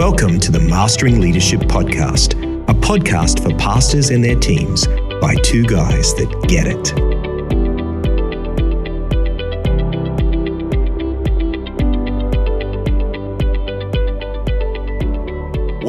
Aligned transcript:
Welcome 0.00 0.40
to 0.40 0.50
the 0.50 0.60
Mastering 0.60 1.20
Leadership 1.20 1.60
Podcast, 1.60 2.32
a 2.70 2.72
podcast 2.72 3.42
for 3.42 3.54
pastors 3.58 4.08
and 4.08 4.24
their 4.24 4.34
teams 4.34 4.86
by 5.20 5.34
two 5.42 5.62
guys 5.62 6.14
that 6.14 6.44
get 6.48 6.66
it. 6.66 7.09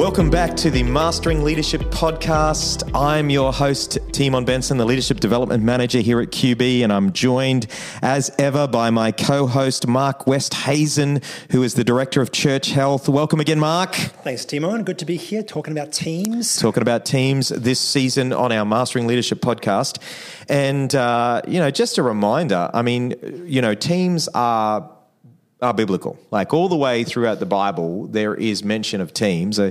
Welcome 0.02 0.30
back 0.30 0.56
to 0.56 0.68
the 0.68 0.82
Mastering 0.82 1.44
Leadership 1.44 1.82
Podcast. 1.82 2.90
I'm 2.92 3.30
your 3.30 3.52
host, 3.52 3.98
Timon 4.10 4.44
Benson, 4.44 4.76
the 4.76 4.84
Leadership 4.84 5.20
Development 5.20 5.62
Manager 5.62 6.00
here 6.00 6.20
at 6.20 6.32
QB, 6.32 6.80
and 6.82 6.92
I'm 6.92 7.12
joined 7.12 7.68
as 8.02 8.28
ever 8.36 8.66
by 8.66 8.90
my 8.90 9.12
co 9.12 9.46
host, 9.46 9.86
Mark 9.86 10.26
Westhazen, 10.26 11.22
who 11.52 11.62
is 11.62 11.74
the 11.74 11.84
Director 11.84 12.20
of 12.20 12.32
Church 12.32 12.72
Health. 12.72 13.08
Welcome 13.08 13.38
again, 13.38 13.60
Mark. 13.60 13.94
Thanks, 13.94 14.44
Timon. 14.44 14.82
Good 14.82 14.98
to 14.98 15.04
be 15.04 15.16
here 15.16 15.44
talking 15.44 15.70
about 15.70 15.92
teams. 15.92 16.56
Talking 16.56 16.82
about 16.82 17.06
teams 17.06 17.50
this 17.50 17.78
season 17.78 18.32
on 18.32 18.50
our 18.50 18.64
Mastering 18.64 19.06
Leadership 19.06 19.38
Podcast. 19.40 20.02
And, 20.48 20.92
uh, 20.96 21.42
you 21.46 21.60
know, 21.60 21.70
just 21.70 21.96
a 21.96 22.02
reminder 22.02 22.68
I 22.74 22.82
mean, 22.82 23.44
you 23.46 23.62
know, 23.62 23.76
teams 23.76 24.26
are 24.34 24.90
are 25.62 25.72
biblical. 25.72 26.18
Like 26.30 26.52
all 26.52 26.68
the 26.68 26.76
way 26.76 27.04
throughout 27.04 27.38
the 27.38 27.46
Bible, 27.46 28.06
there 28.08 28.34
is 28.34 28.64
mention 28.64 29.00
of 29.00 29.14
teams. 29.14 29.58
Uh, 29.58 29.70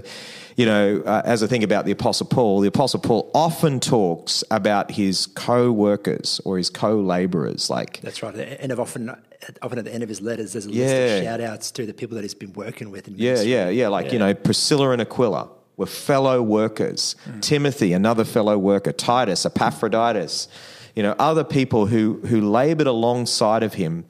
you 0.56 0.66
know, 0.66 1.02
uh, 1.06 1.22
as 1.26 1.44
I 1.44 1.48
think 1.48 1.64
about 1.64 1.86
the 1.86 1.92
Apostle 1.92 2.28
Paul, 2.28 2.62
the 2.62 2.68
Apostle 2.68 3.00
Paul 3.00 3.30
often 3.34 3.80
talks 3.80 4.44
about 4.52 4.92
his 4.92 5.28
co-workers 5.28 6.42
or 6.46 6.58
his 6.58 6.70
co-laborers. 6.70 7.70
Like 7.70 8.02
that's 8.02 8.22
right, 8.24 8.36
and 8.36 8.72
often, 8.74 9.16
often 9.62 9.80
at 9.80 9.86
the 9.86 9.94
end 9.94 10.04
of 10.04 10.10
his 10.10 10.22
letters, 10.22 10.54
there's 10.54 10.66
a 10.66 10.72
Yeah. 10.72 10.86
list 10.86 11.18
of 11.18 11.24
shout 11.24 11.42
outs 11.42 11.72
to 11.72 11.86
the 11.86 11.94
people 11.94 12.16
that 12.16 12.24
he's 12.24 12.34
been 12.34 12.54
working 12.54 12.92
with. 12.92 13.08
In 13.08 13.16
yeah, 13.18 13.42
yeah, 13.42 13.70
yeah. 13.70 13.88
Like 13.88 14.12
you 14.12 14.20
know, 14.20 14.34
Priscilla 14.34 14.92
and 14.92 15.02
Aquila 15.02 15.50
were 15.78 15.86
fellow 15.86 16.42
workers. 16.42 17.16
Timothy, 17.42 17.94
another 17.94 18.26
fellow 18.26 18.58
worker. 18.58 18.92
Titus, 18.92 19.46
Epaphroditus. 19.46 20.48
You 20.96 21.04
know, 21.04 21.16
other 21.18 21.46
people 21.46 21.86
who 21.86 22.20
who 22.26 22.42
labored 22.42 22.88
alongside 22.88 23.64
of 23.64 23.76
him 23.76 24.06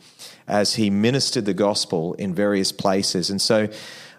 as 0.51 0.75
he 0.75 0.89
ministered 0.89 1.45
the 1.45 1.53
gospel 1.53 2.13
in 2.15 2.35
various 2.35 2.71
places. 2.71 3.29
And 3.29 3.41
so, 3.41 3.69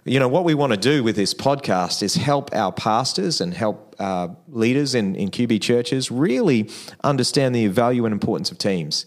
you 0.05 0.19
know, 0.19 0.29
what 0.29 0.45
we 0.45 0.55
want 0.55 0.73
to 0.73 0.79
do 0.79 1.05
with 1.05 1.15
this 1.15 1.35
podcast 1.35 2.03
is 2.03 2.15
help 2.15 2.53
our 2.55 2.73
pastors 2.73 3.41
and 3.41 3.55
help 3.55 3.95
uh, 3.99 4.29
leaders 4.49 4.95
in, 4.95 5.15
in 5.15 5.31
QB 5.31 5.61
churches 5.61 6.11
really 6.11 6.69
understand 7.05 7.55
the 7.55 7.69
value 7.69 8.05
and 8.05 8.13
importance 8.13 8.51
of 8.51 8.59
teams. 8.59 9.07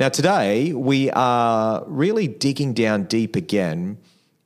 Now, 0.00 0.08
today 0.08 0.72
we 0.72 1.10
are 1.12 1.84
really 1.86 2.26
digging 2.26 2.74
down 2.74 3.04
deep 3.04 3.36
again 3.36 3.98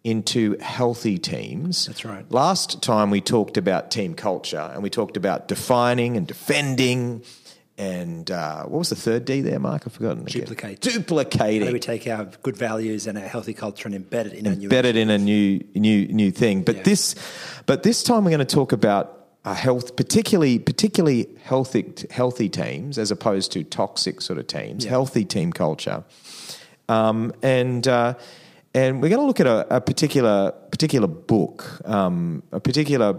into 0.05 0.57
healthy 0.59 1.19
teams. 1.19 1.87
That's 1.87 2.05
right. 2.05 2.31
Last 2.31 2.83
time 2.83 3.11
we 3.11 3.21
talked 3.21 3.57
about 3.57 3.91
team 3.91 4.15
culture 4.15 4.71
and 4.73 4.83
we 4.83 4.91
talked 4.91 5.17
about 5.17 5.49
defining 5.49 6.17
and 6.17 6.27
defending. 6.27 7.25
And 7.79 8.29
uh, 8.29 8.65
what 8.65 8.81
was 8.81 8.89
the 8.89 8.97
third 8.97 9.25
D 9.25 9.41
there, 9.41 9.61
Mark? 9.61 9.85
I've 9.87 9.93
forgotten. 9.93 10.27
again. 10.27 10.41
Duplicate. 10.41 10.81
Duplicating 10.81 11.61
How 11.61 11.69
do 11.69 11.73
we 11.73 11.79
take 11.79 12.09
our 12.09 12.25
good 12.43 12.57
values 12.57 13.07
and 13.07 13.17
our 13.17 13.29
healthy 13.29 13.55
culture 13.55 13.89
and 13.89 13.95
embed 13.95 14.27
it 14.27 14.33
in 14.33 14.49
our 14.49 14.57
new 14.57 14.65
embedded 14.65 14.97
in 14.97 15.11
a 15.11 15.17
new 15.17 15.65
new 15.77 16.09
new 16.09 16.33
thing. 16.33 16.63
But 16.63 16.77
Yeah. 16.79 16.83
this 16.83 17.15
but 17.67 17.85
this 17.85 18.03
time 18.03 18.25
we're 18.25 18.33
going 18.33 18.41
to 18.41 18.45
talk 18.45 18.73
about 18.73 19.29
uh, 19.45 19.55
health, 19.55 19.95
particularly 19.95 20.59
particularly 20.59 21.29
healthy 21.45 21.95
healthy 22.11 22.49
teams 22.49 22.99
as 22.99 23.13
opposed 23.13 23.53
to 23.53 23.63
toxic 23.63 24.23
sort 24.23 24.41
of 24.41 24.49
teams. 24.49 24.85
Yeah. 24.85 24.91
Healthy 24.91 25.25
team 25.25 25.53
culture, 25.53 26.03
um, 26.89 27.33
and. 27.43 27.87
Uh, 27.87 28.15
and 28.75 29.01
we're 29.01 29.09
going 29.09 29.21
to 29.21 29.27
look 29.27 29.41
at 29.41 29.47
a, 29.47 29.77
a 29.77 29.81
particular 29.81 30.53
particular 30.71 31.09
book, 31.09 31.81
um, 31.87 32.43
a 32.53 32.61
particular 32.61 33.19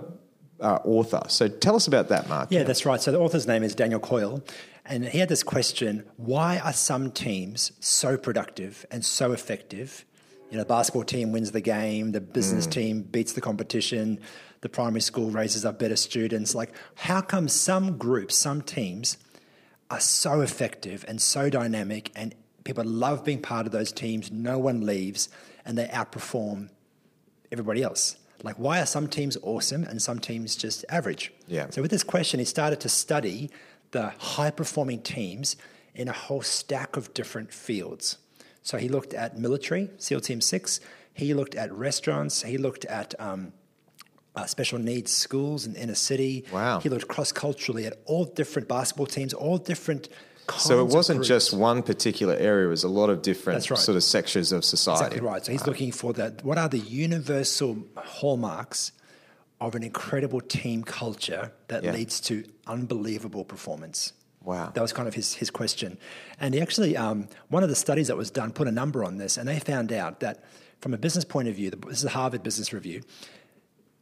uh, 0.62 0.80
author. 0.84 1.22
So 1.28 1.48
tell 1.48 1.76
us 1.76 1.88
about 1.88 2.10
that, 2.10 2.28
Mark. 2.30 2.50
Yeah, 2.52 2.64
that's 2.64 2.86
right. 2.86 3.02
So 3.02 3.12
the 3.12 3.20
author's 3.20 3.48
name 3.48 3.64
is 3.64 3.76
Daniel 3.76 4.00
Coyle, 4.00 4.44
and 4.86 5.06
he 5.06 5.20
had 5.20 5.30
this 5.30 5.44
question: 5.44 6.06
Why 6.18 6.60
are 6.60 6.74
some 6.74 7.12
teams 7.12 7.72
so 7.80 8.18
productive 8.18 8.86
and 8.92 9.04
so 9.06 9.32
effective? 9.32 10.06
You 10.50 10.58
know, 10.58 10.64
the 10.64 10.68
basketball 10.68 11.04
team 11.04 11.32
wins 11.32 11.52
the 11.52 11.62
game, 11.62 12.12
the 12.12 12.22
business 12.22 12.66
team 12.66 13.04
beats 13.04 13.34
the 13.34 13.42
competition, 13.42 14.20
the 14.62 14.70
primary 14.70 15.02
school 15.02 15.30
raises 15.30 15.64
up 15.64 15.78
better 15.78 15.96
students. 15.96 16.56
Like, 16.56 16.74
how 16.96 17.22
come 17.22 17.48
some 17.48 17.98
groups, 17.98 18.36
some 18.36 18.62
teams, 18.64 19.18
are 19.92 20.00
so 20.00 20.42
effective 20.42 21.06
and 21.08 21.22
so 21.22 21.50
dynamic, 21.50 22.12
and 22.16 22.34
people 22.64 22.84
love 22.84 23.24
being 23.24 23.42
part 23.42 23.66
of 23.68 23.72
those 23.72 23.92
teams? 23.92 24.32
No 24.32 24.58
one 24.58 24.86
leaves, 24.86 25.30
and 25.66 25.78
they 25.78 25.86
outperform 25.86 26.70
everybody 27.52 27.84
else. 27.84 28.18
Like, 28.44 28.56
why 28.58 28.82
are 28.82 28.86
some 28.86 29.08
teams 29.08 29.38
awesome 29.42 29.84
and 29.84 30.02
some 30.02 30.20
teams 30.20 30.56
just 30.56 30.86
average? 30.90 31.34
Yeah. 31.48 31.70
So, 31.70 31.82
with 31.82 31.92
this 31.92 32.04
question, 32.04 32.40
he 32.40 32.46
started 32.46 32.80
to 32.82 32.90
study 32.90 33.50
the 33.92 34.14
high 34.18 34.52
performing 34.52 35.02
teams 35.02 35.58
in 35.94 36.08
a 36.08 36.14
whole 36.14 36.42
stack 36.42 36.96
of 36.96 37.14
different 37.14 37.54
fields. 37.54 38.18
So, 38.62 38.78
he 38.78 38.88
looked 38.88 39.14
at 39.14 39.38
military, 39.38 39.90
SEAL 39.98 40.22
Team 40.22 40.42
6, 40.42 40.80
he 41.14 41.34
looked 41.34 41.56
at 41.56 41.72
restaurants, 41.74 42.44
he 42.44 42.58
looked 42.58 42.86
at 42.86 43.14
um, 43.20 43.52
uh, 44.36 44.46
special 44.46 44.80
needs 44.80 45.12
schools 45.12 45.66
in 45.66 45.76
inner 45.76 45.96
city. 45.96 46.46
Wow. 46.52 46.80
He 46.80 46.90
looked 46.90 47.08
cross 47.08 47.32
culturally 47.32 47.86
at 47.86 48.00
all 48.06 48.26
different 48.26 48.68
basketball 48.68 49.08
teams, 49.08 49.34
all 49.34 49.58
different 49.58 50.08
So 50.58 50.80
it 50.80 50.88
wasn't 50.88 51.24
just 51.24 51.54
one 51.54 51.84
particular 51.84 52.36
area; 52.36 52.68
it 52.68 52.70
was 52.70 52.84
a 52.84 52.90
lot 52.90 53.10
of 53.10 53.22
different 53.22 53.70
right. 53.70 53.80
sort 53.80 53.96
of 53.96 54.04
sections 54.04 54.52
of 54.52 54.66
society. 54.66 55.06
Exactly 55.06 55.22
right. 55.28 55.46
So 55.46 55.52
he's 55.52 55.68
looking 55.68 55.92
for 55.92 56.14
that. 56.14 56.44
What 56.44 56.58
are 56.58 56.70
the 56.70 56.80
universal 56.80 57.78
hallmarks 57.98 58.92
of 59.62 59.76
an 59.76 59.84
incredible 59.84 60.42
team 60.42 60.84
culture 60.84 61.52
that 61.68 61.84
Yeah. 61.84 61.92
leads 61.92 62.20
to 62.22 62.46
unbelievable 62.66 63.44
performance? 63.44 64.14
Wow. 64.44 64.72
That 64.74 64.82
was 64.82 64.94
kind 64.94 65.08
of 65.08 65.14
his, 65.14 65.34
his 65.34 65.50
question. 65.50 65.98
And 66.40 66.54
he 66.54 66.62
actually, 66.62 66.96
um, 66.96 67.28
one 67.50 67.62
of 67.62 67.70
the 67.70 67.76
studies 67.76 68.08
that 68.08 68.16
was 68.16 68.32
done 68.32 68.52
put 68.52 68.68
a 68.68 68.72
number 68.72 69.04
on 69.04 69.18
this, 69.18 69.38
and 69.38 69.48
they 69.48 69.60
found 69.60 69.92
out 69.92 70.22
that 70.22 70.44
from 70.80 70.94
a 70.94 70.98
business 70.98 71.26
point 71.26 71.50
of 71.50 71.56
view, 71.56 71.72
this 71.72 72.00
is 72.00 72.06
a 72.06 72.10
Harvard 72.10 72.42
Business 72.42 72.72
Review, 72.72 73.02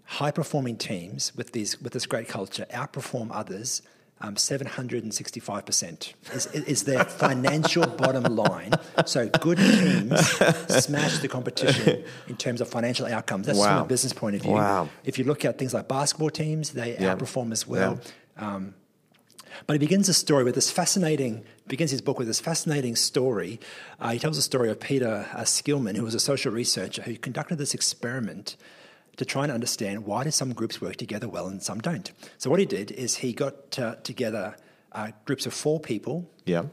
high 0.03 0.31
performing 0.31 0.77
teams 0.77 1.35
with, 1.35 1.53
these, 1.53 1.81
with 1.81 1.93
this 1.93 2.05
great 2.05 2.27
culture 2.27 2.67
outperform 2.71 3.29
others 3.31 3.81
um, 4.21 4.35
765% 4.35 6.13
is, 6.33 6.45
is 6.47 6.83
their 6.83 7.03
financial 7.03 7.85
bottom 8.01 8.23
line. 8.35 8.73
So 9.05 9.29
good 9.29 9.57
teams 9.57 10.27
smash 10.69 11.19
the 11.19 11.27
competition 11.27 12.03
in 12.27 12.35
terms 12.35 12.61
of 12.61 12.67
financial 12.69 13.05
outcomes. 13.05 13.45
That's 13.47 13.63
from 13.63 13.83
a 13.83 13.85
business 13.85 14.13
point 14.13 14.35
of 14.35 14.41
view. 14.41 14.51
Wow. 14.53 14.89
If 15.03 15.17
you 15.19 15.25
look 15.25 15.45
at 15.45 15.57
things 15.57 15.73
like 15.73 15.87
basketball 15.87 16.29
teams, 16.31 16.71
they 16.71 16.97
Yeah. 16.97 17.15
outperform 17.15 17.51
as 17.51 17.67
well. 17.67 17.99
Um, 18.37 18.73
but 19.65 19.73
he 19.73 19.79
begins 19.79 20.07
the 20.07 20.13
story 20.13 20.43
with 20.43 20.55
this 20.55 20.69
fascinating, 20.69 21.43
begins 21.67 21.91
his 21.91 22.01
book 22.01 22.19
with 22.19 22.27
this 22.27 22.39
fascinating 22.39 22.95
story. 22.95 23.59
Uh, 23.99 24.09
he 24.11 24.19
tells 24.19 24.35
the 24.35 24.41
story 24.41 24.69
of 24.69 24.79
Peter 24.79 25.27
uh, 25.33 25.41
Skillman, 25.41 25.95
who 25.95 26.03
was 26.03 26.13
a 26.13 26.19
social 26.19 26.51
researcher 26.51 27.01
who 27.03 27.17
conducted 27.17 27.57
this 27.57 27.73
experiment 27.73 28.55
to 29.17 29.25
try 29.25 29.43
and 29.43 29.51
understand 29.51 30.05
why 30.05 30.23
do 30.23 30.31
some 30.31 30.53
groups 30.53 30.79
work 30.79 30.95
together 30.95 31.27
well 31.27 31.47
and 31.47 31.61
some 31.61 31.79
don't. 31.79 32.11
So 32.37 32.49
what 32.49 32.59
he 32.59 32.65
did 32.65 32.91
is 32.91 33.17
he 33.17 33.33
got 33.33 33.77
uh, 33.77 33.95
together 34.03 34.55
uh, 34.91 35.11
groups 35.25 35.45
of 35.45 35.53
four 35.53 35.79
people. 35.79 36.29
Yeah. 36.45 36.63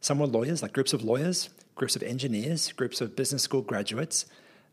Some 0.00 0.18
were 0.18 0.26
lawyers, 0.26 0.62
like 0.62 0.72
groups 0.72 0.92
of 0.92 1.02
lawyers, 1.02 1.48
groups 1.74 1.96
of 1.96 2.02
engineers, 2.02 2.70
groups 2.72 3.00
of 3.00 3.16
business 3.16 3.42
school 3.42 3.62
graduates, 3.62 4.26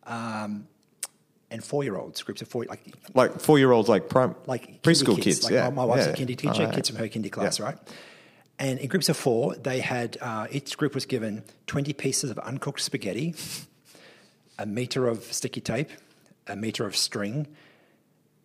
um, 0.06 0.68
and 1.50 1.64
four-year-olds, 1.64 2.22
groups 2.24 2.42
of 2.42 2.48
four, 2.48 2.66
like 2.66 2.82
Like 3.14 3.40
four 3.40 3.58
year 3.60 3.72
olds, 3.72 3.88
like 3.88 4.10
prime, 4.10 4.36
like 4.48 4.82
preschool 4.82 5.16
kindy 5.16 5.22
kids. 5.22 5.44
Like 5.44 5.54
yeah, 5.54 5.70
my, 5.70 5.86
wife's 5.86 6.08
yeah. 6.08 6.14
a 6.14 6.16
kindy 6.16 6.38
teacher, 6.38 6.66
right. 6.66 6.74
kids 6.74 6.90
from 6.90 6.98
her 6.98 7.08
kindy 7.08 7.32
class, 7.32 7.60
right? 7.60 7.78
And 8.60 8.80
in 8.80 8.88
groups 8.88 9.08
of 9.08 9.18
four, 9.18 9.56
they 9.56 9.80
had 9.80 10.18
uh, 10.20 10.48
each 10.52 10.78
group 10.78 10.96
was 10.96 11.06
given 11.06 11.44
twenty 11.68 11.94
pieces 11.94 12.32
of 12.32 12.40
uncooked 12.40 12.80
spaghetti, 12.80 13.36
a 14.58 14.66
meter 14.66 15.08
of 15.08 15.24
sticky 15.32 15.62
tape, 15.62 15.90
a 16.48 16.56
meter 16.56 16.86
of 16.86 16.96
string, 16.96 17.48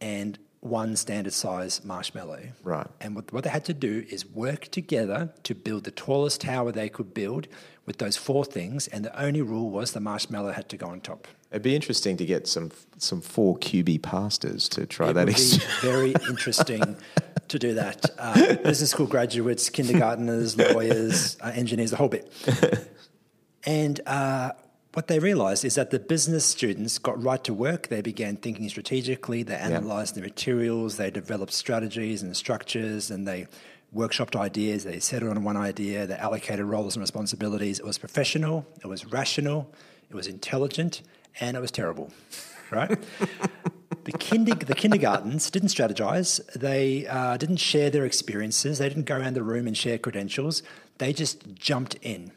and 0.00 0.38
one 0.60 0.96
standard 0.96 1.32
size 1.32 1.84
marshmallow. 1.84 2.40
Right. 2.62 2.86
And 3.00 3.14
what, 3.14 3.32
what 3.32 3.44
they 3.44 3.50
had 3.50 3.64
to 3.66 3.74
do 3.74 4.04
is 4.10 4.26
work 4.26 4.66
together 4.66 5.32
to 5.44 5.54
build 5.54 5.84
the 5.84 5.90
tallest 5.90 6.40
tower 6.40 6.72
they 6.72 6.88
could 6.88 7.14
build 7.14 7.46
with 7.86 7.98
those 7.98 8.16
four 8.16 8.44
things. 8.44 8.88
And 8.88 9.04
the 9.04 9.20
only 9.20 9.40
rule 9.40 9.70
was 9.70 9.92
the 9.92 10.00
marshmallow 10.00 10.52
had 10.52 10.68
to 10.70 10.76
go 10.76 10.86
on 10.86 11.00
top. 11.00 11.28
It'd 11.50 11.62
be 11.62 11.76
interesting 11.76 12.16
to 12.18 12.26
get 12.26 12.46
some 12.46 12.70
some 12.98 13.20
four 13.22 13.56
QB 13.58 14.02
pastors 14.02 14.68
to 14.70 14.84
try 14.84 15.12
that. 15.12 15.12
It 15.12 15.14
that. 15.14 15.26
would 15.26 15.34
ex- 15.34 15.56
be 15.56 15.64
very 15.88 16.14
interesting 16.28 16.96
to 17.46 17.58
do 17.58 17.74
that. 17.74 18.04
Uh, 18.18 18.56
business 18.56 18.90
school 18.90 19.06
graduates, 19.06 19.70
kindergarteners, 19.70 20.58
lawyers, 20.74 21.38
uh, 21.40 21.52
engineers, 21.54 21.90
the 21.90 21.96
whole 21.96 22.08
bit. 22.08 22.32
And 23.64 24.00
uh, 24.06 24.52
what 24.98 25.06
they 25.06 25.20
realized 25.20 25.64
is 25.64 25.76
that 25.76 25.92
the 25.92 26.00
business 26.00 26.44
students 26.44 26.98
got 26.98 27.22
right 27.22 27.44
to 27.44 27.54
work. 27.54 27.86
They 27.86 28.00
began 28.00 28.34
thinking 28.34 28.68
strategically. 28.68 29.44
They 29.44 29.54
analyzed 29.54 30.16
the 30.16 30.20
materials. 30.20 30.96
They 30.96 31.08
developed 31.08 31.52
strategies 31.52 32.20
and 32.20 32.36
structures, 32.36 33.08
and 33.08 33.24
they 33.24 33.46
workshopped 33.94 34.34
ideas. 34.34 34.82
They 34.82 34.98
settled 34.98 35.36
on 35.36 35.44
one 35.44 35.56
idea. 35.56 36.04
They 36.08 36.16
allocated 36.16 36.64
roles 36.64 36.96
and 36.96 37.00
responsibilities. 37.00 37.78
It 37.78 37.84
was 37.84 37.96
professional. 37.96 38.66
It 38.82 38.88
was 38.88 39.06
rational. 39.06 39.72
It 40.10 40.16
was 40.16 40.26
intelligent, 40.26 41.02
and 41.38 41.56
it 41.56 41.60
was 41.60 41.70
terrible. 41.70 42.10
Right. 42.70 42.98
the 44.04 44.12
kinder, 44.12 44.54
the 44.54 44.74
kindergartens 44.74 45.50
didn't 45.50 45.70
strategize. 45.70 46.44
They 46.52 47.06
uh, 47.06 47.38
didn't 47.38 47.56
share 47.70 47.88
their 47.88 48.04
experiences. 48.04 48.76
They 48.76 48.90
didn't 48.90 49.06
go 49.06 49.16
around 49.16 49.32
the 49.32 49.42
room 49.42 49.66
and 49.66 49.74
share 49.74 49.96
credentials. 49.96 50.62
They 50.98 51.14
just 51.14 51.54
jumped 51.54 51.94
in. 52.02 52.32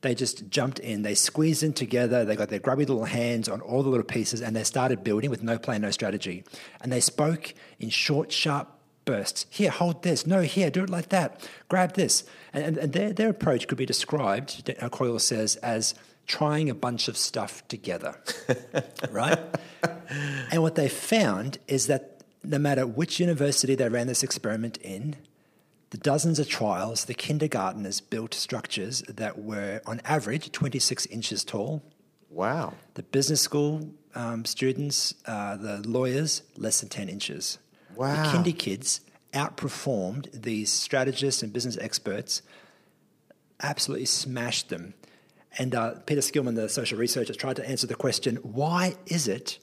They 0.00 0.14
just 0.14 0.48
jumped 0.48 0.78
in. 0.78 1.02
They 1.02 1.14
squeezed 1.14 1.62
in 1.62 1.72
together. 1.72 2.24
They 2.24 2.36
got 2.36 2.50
their 2.50 2.60
grubby 2.60 2.84
little 2.84 3.04
hands 3.04 3.48
on 3.48 3.60
all 3.60 3.82
the 3.82 3.88
little 3.88 4.04
pieces 4.04 4.40
and 4.40 4.54
they 4.54 4.64
started 4.64 5.02
building 5.02 5.30
with 5.30 5.42
no 5.42 5.58
plan, 5.58 5.80
no 5.82 5.90
strategy. 5.90 6.44
And 6.80 6.92
they 6.92 7.00
spoke 7.00 7.54
in 7.80 7.88
short, 7.90 8.30
sharp 8.30 8.68
bursts. 9.04 9.46
Here, 9.50 9.70
hold 9.70 10.02
this. 10.02 10.26
No, 10.26 10.42
here, 10.42 10.70
do 10.70 10.84
it 10.84 10.90
like 10.90 11.08
that. 11.08 11.48
Grab 11.68 11.94
this. 11.94 12.24
And, 12.52 12.64
and, 12.64 12.78
and 12.78 12.92
their, 12.92 13.12
their 13.12 13.30
approach 13.30 13.66
could 13.66 13.78
be 13.78 13.86
described, 13.86 14.70
Coyle 14.92 15.18
says, 15.18 15.56
as 15.56 15.94
trying 16.26 16.68
a 16.68 16.74
bunch 16.74 17.08
of 17.08 17.16
stuff 17.16 17.66
together, 17.68 18.14
right? 19.10 19.38
and 20.52 20.62
what 20.62 20.74
they 20.74 20.88
found 20.88 21.58
is 21.66 21.86
that 21.86 22.22
no 22.44 22.58
matter 22.58 22.86
which 22.86 23.18
university 23.18 23.74
they 23.74 23.88
ran 23.88 24.06
this 24.06 24.22
experiment 24.22 24.76
in, 24.78 25.16
the 25.90 25.98
dozens 25.98 26.38
of 26.38 26.48
trials, 26.48 27.06
the 27.06 27.14
kindergarteners 27.14 28.02
built 28.08 28.34
structures 28.34 29.02
that 29.02 29.38
were, 29.38 29.80
on 29.86 30.00
average, 30.04 30.52
26 30.52 31.06
inches 31.06 31.44
tall. 31.44 31.82
Wow. 32.30 32.74
The 32.94 33.02
business 33.02 33.40
school 33.40 33.90
um, 34.14 34.44
students, 34.44 35.14
uh, 35.26 35.56
the 35.56 35.88
lawyers, 35.88 36.42
less 36.56 36.80
than 36.80 36.88
10 36.88 37.08
inches. 37.08 37.58
Wow. 37.94 38.14
The 38.14 38.28
kindy 38.28 38.58
kids 38.58 39.00
outperformed 39.32 40.42
these 40.42 40.70
strategists 40.70 41.42
and 41.42 41.52
business 41.52 41.78
experts, 41.78 42.42
absolutely 43.62 44.06
smashed 44.06 44.68
them. 44.68 44.94
And 45.58 45.74
uh, 45.74 45.94
Peter 46.06 46.20
Skillman, 46.20 46.54
the 46.54 46.68
social 46.68 46.98
researcher, 46.98 47.34
tried 47.34 47.56
to 47.56 47.68
answer 47.68 47.86
the 47.86 47.94
question 47.94 48.36
why 48.36 48.94
is 49.06 49.26
it 49.26 49.58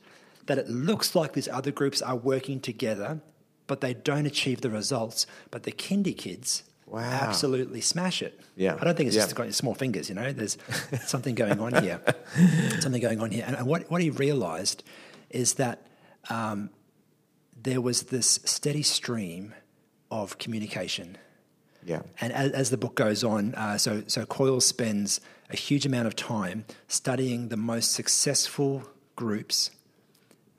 that 0.47 0.57
it 0.57 0.69
looks 0.69 1.15
like 1.15 1.33
these 1.33 1.47
other 1.47 1.71
groups 1.71 2.01
are 2.01 2.15
working 2.15 2.59
together 2.59 3.21
but 3.67 3.81
they 3.81 3.93
don't 3.93 4.25
achieve 4.25 4.61
the 4.61 4.69
results. 4.69 5.25
But 5.51 5.63
the 5.63 5.71
kindy 5.71 6.15
kids 6.17 6.63
Wow. 6.87 7.01
absolutely 7.01 7.81
smash 7.81 8.21
it. 8.21 8.39
Yeah. 8.55 8.77
I 8.79 8.83
don't 8.83 8.95
think 8.95 9.07
it's 9.07 9.15
Yeah. 9.15 9.23
just 9.23 9.35
got 9.35 9.51
small 9.53 9.73
fingers, 9.73 10.07
you 10.09 10.15
know, 10.15 10.31
there's 10.31 10.57
something 11.05 11.33
going 11.35 11.59
on 11.59 11.83
here. 11.83 11.99
something 12.79 13.01
going 13.01 13.19
on 13.19 13.31
here. 13.31 13.43
And 13.47 13.65
what, 13.65 13.89
what 13.89 14.01
he 14.01 14.11
realized 14.11 14.83
is 15.31 15.55
that 15.55 15.87
um, 16.29 16.69
there 17.61 17.81
was 17.81 18.03
this 18.03 18.39
steady 18.45 18.83
stream 18.83 19.53
of 20.11 20.37
communication. 20.37 21.17
Yeah. 21.83 22.01
And 22.21 22.31
as, 22.33 22.51
as 22.51 22.69
the 22.69 22.77
book 22.77 22.95
goes 22.95 23.23
on, 23.23 23.55
uh, 23.55 23.77
so, 23.77 24.03
so 24.07 24.25
Coyle 24.25 24.61
spends 24.61 25.19
a 25.49 25.55
huge 25.55 25.85
amount 25.85 26.07
of 26.07 26.15
time 26.15 26.65
studying 26.87 27.49
the 27.49 27.57
most 27.57 27.91
successful 27.93 28.83
groups 29.15 29.71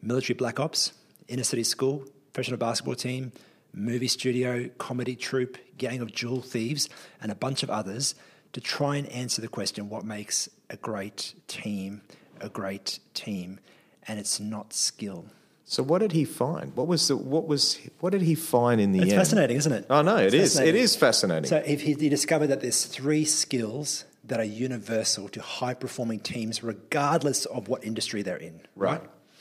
military 0.02 0.36
black 0.36 0.60
ops, 0.60 0.92
inner 1.28 1.42
city 1.42 1.64
school, 1.64 2.04
professional 2.36 2.58
basketball 2.58 2.94
team, 2.94 3.32
movie 3.72 4.06
studio, 4.06 4.68
comedy 4.76 5.16
troupe, 5.16 5.56
gang 5.78 6.02
of 6.02 6.12
jewel 6.12 6.42
thieves, 6.42 6.86
and 7.22 7.32
a 7.32 7.34
bunch 7.34 7.62
of 7.62 7.70
others 7.70 8.14
to 8.52 8.60
try 8.60 8.96
and 8.96 9.08
answer 9.08 9.40
the 9.40 9.48
question 9.48 9.88
what 9.88 10.04
makes 10.04 10.46
a 10.68 10.76
great 10.76 11.32
team 11.48 12.02
a 12.38 12.50
great 12.50 12.98
team? 13.14 13.58
And 14.06 14.18
it's 14.18 14.38
not 14.38 14.74
skill. 14.74 15.24
So 15.64 15.82
what 15.82 16.00
did 16.00 16.12
he 16.12 16.26
find? 16.26 16.76
What 16.76 16.86
was 16.86 17.08
the 17.08 17.16
what 17.16 17.48
was 17.48 17.80
what 18.00 18.10
did 18.10 18.20
he 18.20 18.34
find 18.34 18.82
in 18.82 18.92
the 18.92 19.00
It's 19.00 19.12
end? 19.12 19.18
fascinating, 19.18 19.56
isn't 19.56 19.72
it? 19.72 19.86
Oh 19.88 20.02
no, 20.02 20.18
it 20.18 20.34
It's 20.34 20.58
is. 20.58 20.94
Fascinating. 20.94 21.48
So 21.48 21.62
if 21.64 21.80
he, 21.80 21.94
he 21.94 22.10
discovered 22.10 22.48
that 22.48 22.60
there's 22.60 22.84
three 22.84 23.24
skills 23.24 24.04
that 24.24 24.38
are 24.38 24.44
universal 24.44 25.30
to 25.30 25.40
high 25.40 25.72
performing 25.72 26.20
teams, 26.20 26.62
regardless 26.62 27.46
of 27.46 27.68
what 27.68 27.82
industry 27.82 28.20
they're 28.20 28.36
in, 28.36 28.60
right. 28.76 29.00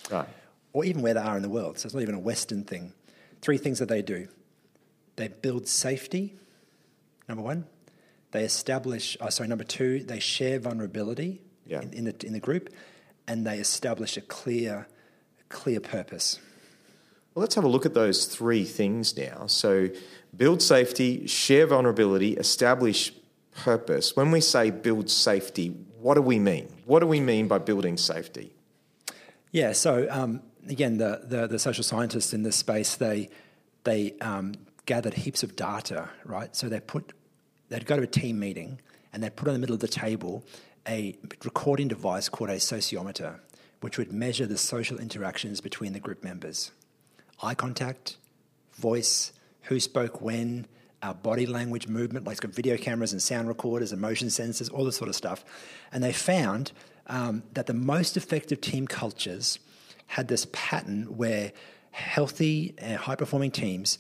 Right. 0.10 0.30
Or 0.76 0.84
even 0.84 1.02
where 1.02 1.14
they 1.14 1.22
are 1.22 1.38
in 1.38 1.42
the 1.42 1.48
world. 1.48 1.80
So 1.80 1.86
it's 1.86 1.96
not 1.96 2.02
even 2.02 2.16
a 2.16 2.20
Western 2.20 2.66
thing. 2.66 2.92
Three 3.42 3.58
things 3.58 3.80
that 3.80 3.88
they 3.88 4.02
do 4.02 4.28
they 5.16 5.30
build 5.30 5.66
safety, 5.66 6.36
number 7.30 7.42
one. 7.42 7.66
They 8.32 8.44
establish, 8.44 9.16
oh, 9.22 9.30
sorry, 9.30 9.48
number 9.48 9.64
two, 9.64 10.04
they 10.04 10.20
share 10.20 10.60
vulnerability 10.60 11.42
Yeah. 11.66 11.80
in, 11.82 11.94
in, 11.94 12.04
the, 12.04 12.26
in 12.26 12.34
the 12.34 12.42
group, 12.42 12.70
and 13.26 13.48
they 13.48 13.60
establish 13.60 14.18
a 14.18 14.22
clear, 14.22 14.88
clear 15.48 15.80
purpose. 15.80 16.40
Well, 17.34 17.40
let's 17.42 17.56
have 17.56 17.64
a 17.64 17.70
look 17.70 17.86
at 17.86 17.94
those 17.94 18.26
three 18.26 18.66
things 18.66 19.16
now. 19.16 19.48
So, 19.48 19.88
build 20.36 20.62
safety, 20.62 21.26
share 21.28 21.68
vulnerability, 21.68 22.34
establish 22.34 23.14
purpose. 23.56 24.18
When 24.18 24.32
we 24.32 24.42
say 24.42 24.72
build 24.72 25.10
safety, 25.10 25.70
what 26.02 26.16
do 26.16 26.22
we 26.22 26.38
mean? 26.38 26.68
What 26.84 27.00
do 27.00 27.08
we 27.08 27.22
mean 27.22 27.48
by 27.48 27.60
building 27.60 27.96
safety? 27.96 28.52
Yeah. 29.56 29.72
So 29.72 30.08
um, 30.12 30.42
again, 30.70 30.98
the, 30.98 31.22
the 31.24 31.48
the 31.48 31.60
social 31.60 31.84
scientists 31.84 32.34
in 32.34 32.44
this 32.44 32.56
space 32.56 32.96
they 32.96 33.30
they 33.84 34.14
um, 34.22 34.54
gathered 34.86 35.14
heaps 35.14 35.44
of 35.44 35.56
data, 35.56 36.10
right? 36.24 36.56
So 36.56 36.70
they 36.70 36.80
put 36.80 37.14
they'd 37.70 37.86
go 37.86 37.98
to 37.98 38.04
a 38.04 38.08
team 38.08 38.40
meeting 38.40 38.80
and 39.14 39.24
they'd 39.24 39.36
put 39.36 39.48
on 39.48 39.54
the 39.54 39.60
middle 39.60 39.74
of 39.74 39.80
the 39.80 39.88
table 39.88 40.44
a 40.88 41.18
recording 41.44 41.88
device 41.88 42.30
called 42.30 42.50
a 42.50 42.58
sociometer, 42.58 43.40
which 43.82 43.98
would 43.98 44.12
measure 44.12 44.46
the 44.46 44.58
social 44.58 45.00
interactions 45.00 45.62
between 45.62 45.94
the 45.94 46.00
group 46.00 46.24
members, 46.24 46.72
eye 47.42 47.56
contact, 47.56 48.18
voice, 48.74 49.32
who 49.64 49.80
spoke 49.80 50.22
when. 50.22 50.68
Our 51.04 51.14
body 51.14 51.46
language, 51.46 51.88
movement, 51.88 52.26
like 52.26 52.32
it's 52.34 52.40
got 52.40 52.52
video 52.52 52.78
cameras 52.78 53.12
and 53.12 53.22
sound 53.22 53.48
recorders, 53.48 53.92
and 53.92 54.02
motion 54.02 54.30
sensors, 54.30 54.74
all 54.74 54.86
this 54.86 54.96
sort 54.96 55.08
of 55.08 55.16
stuff. 55.16 55.46
And 55.92 56.04
they 56.04 56.12
found 56.14 56.72
um, 57.06 57.44
that 57.54 57.68
the 57.68 57.76
most 57.76 58.18
effective 58.18 58.60
team 58.60 58.88
cultures 58.88 59.60
had 60.08 60.28
this 60.28 60.48
pattern 60.52 61.18
where 61.18 61.52
healthy, 61.92 62.76
uh, 62.82 62.96
high 62.98 63.16
performing 63.16 63.52
teams 63.52 64.00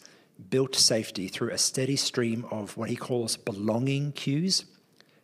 built 0.49 0.75
safety 0.75 1.27
through 1.27 1.51
a 1.51 1.57
steady 1.57 1.95
stream 1.95 2.45
of 2.51 2.75
what 2.77 2.89
he 2.89 2.95
calls 2.95 3.37
belonging 3.37 4.11
cues, 4.11 4.65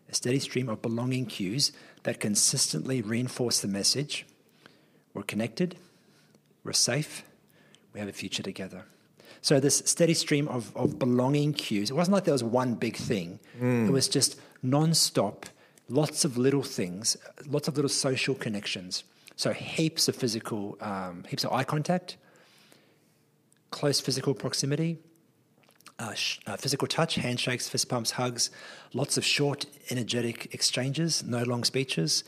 a 0.09 0.15
steady 0.15 0.39
stream 0.39 0.69
of 0.69 0.81
belonging 0.81 1.25
cues 1.25 1.71
that 2.03 2.19
consistently 2.19 3.01
reinforce 3.01 3.59
the 3.61 3.67
message 3.67 4.25
we're 5.13 5.23
connected, 5.23 5.75
we're 6.63 6.71
safe, 6.71 7.23
we 7.93 7.99
have 7.99 8.07
a 8.07 8.13
future 8.13 8.43
together. 8.43 8.85
So, 9.41 9.59
this 9.59 9.81
steady 9.85 10.13
stream 10.13 10.47
of, 10.47 10.75
of 10.75 10.99
belonging 10.99 11.53
cues, 11.53 11.89
it 11.89 11.95
wasn't 11.95 12.13
like 12.13 12.23
there 12.25 12.33
was 12.33 12.43
one 12.43 12.75
big 12.75 12.95
thing, 12.95 13.39
it 13.87 13.91
was 13.91 14.07
just 14.07 14.39
non 14.61 14.93
stop, 14.93 15.47
lots 15.89 16.23
of 16.23 16.37
little 16.37 16.63
things, 16.63 17.17
lots 17.47 17.67
of 17.67 17.75
little 17.75 17.89
social 17.89 18.35
connections. 18.35 19.03
So, 19.41 19.53
heaps 19.53 20.07
of 20.07 20.15
physical, 20.15 20.77
um, 20.81 21.23
heaps 21.27 21.43
of 21.43 21.51
eye 21.51 21.63
contact, 21.63 22.15
close 23.71 23.99
physical 23.99 24.35
proximity, 24.35 24.99
uh, 25.97 26.13
sh- 26.13 26.37
uh, 26.45 26.57
physical 26.57 26.87
touch, 26.87 27.15
handshakes, 27.15 27.67
fist 27.67 27.89
pumps, 27.89 28.11
hugs, 28.11 28.51
lots 28.93 29.17
of 29.17 29.25
short, 29.25 29.65
energetic 29.89 30.53
exchanges, 30.53 31.23
no 31.23 31.41
long 31.41 31.63
speeches, 31.63 32.23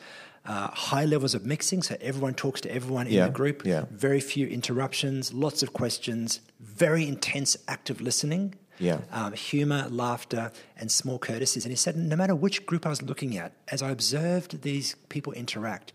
uh, 0.47 0.69
high 0.69 1.05
levels 1.05 1.35
of 1.35 1.45
mixing, 1.45 1.83
so 1.83 1.95
everyone 2.01 2.33
talks 2.33 2.61
to 2.61 2.73
everyone 2.73 3.05
in 3.05 3.13
Yeah, 3.13 3.25
the 3.27 3.31
group, 3.31 3.63
yeah. 3.63 3.85
very 3.91 4.19
few 4.19 4.47
interruptions, 4.47 5.31
lots 5.35 5.61
of 5.61 5.71
questions, 5.71 6.39
very 6.59 7.07
intense 7.07 7.55
active 7.67 8.01
listening. 8.01 8.55
Yeah. 8.79 9.01
Um, 9.11 9.33
humor, 9.33 9.85
laughter, 9.91 10.51
and 10.77 10.91
small 10.91 11.19
courtesies. 11.19 11.63
And 11.63 11.71
he 11.71 11.75
said, 11.75 11.95
no 11.95 12.15
matter 12.15 12.33
which 12.33 12.65
group 12.65 12.87
I 12.87 12.89
was 12.89 13.03
looking 13.03 13.37
at, 13.37 13.51
as 13.67 13.83
I 13.83 13.91
observed 13.91 14.63
these 14.63 14.95
people 15.09 15.31
interact, 15.33 15.93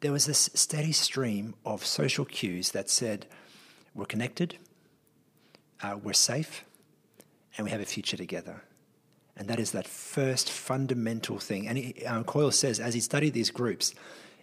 there 0.00 0.12
was 0.12 0.26
this 0.26 0.50
steady 0.54 0.92
stream 0.92 1.54
of 1.64 1.84
social 1.84 2.24
cues 2.24 2.72
that 2.72 2.90
said, 2.90 3.26
we're 3.94 4.06
connected, 4.06 4.56
uh, 5.82 5.96
we're 6.02 6.12
safe, 6.12 6.64
and 7.56 7.64
we 7.64 7.70
have 7.70 7.80
a 7.80 7.86
future 7.86 8.16
together. 8.16 8.62
And 9.36 9.48
that 9.48 9.58
is 9.58 9.72
that 9.72 9.86
first 9.86 10.50
fundamental 10.50 11.38
thing. 11.38 11.68
And 11.68 11.78
he, 11.78 12.06
um, 12.06 12.24
Coyle 12.24 12.50
says, 12.50 12.80
as 12.80 12.94
he 12.94 13.00
studied 13.00 13.34
these 13.34 13.50
groups, 13.50 13.94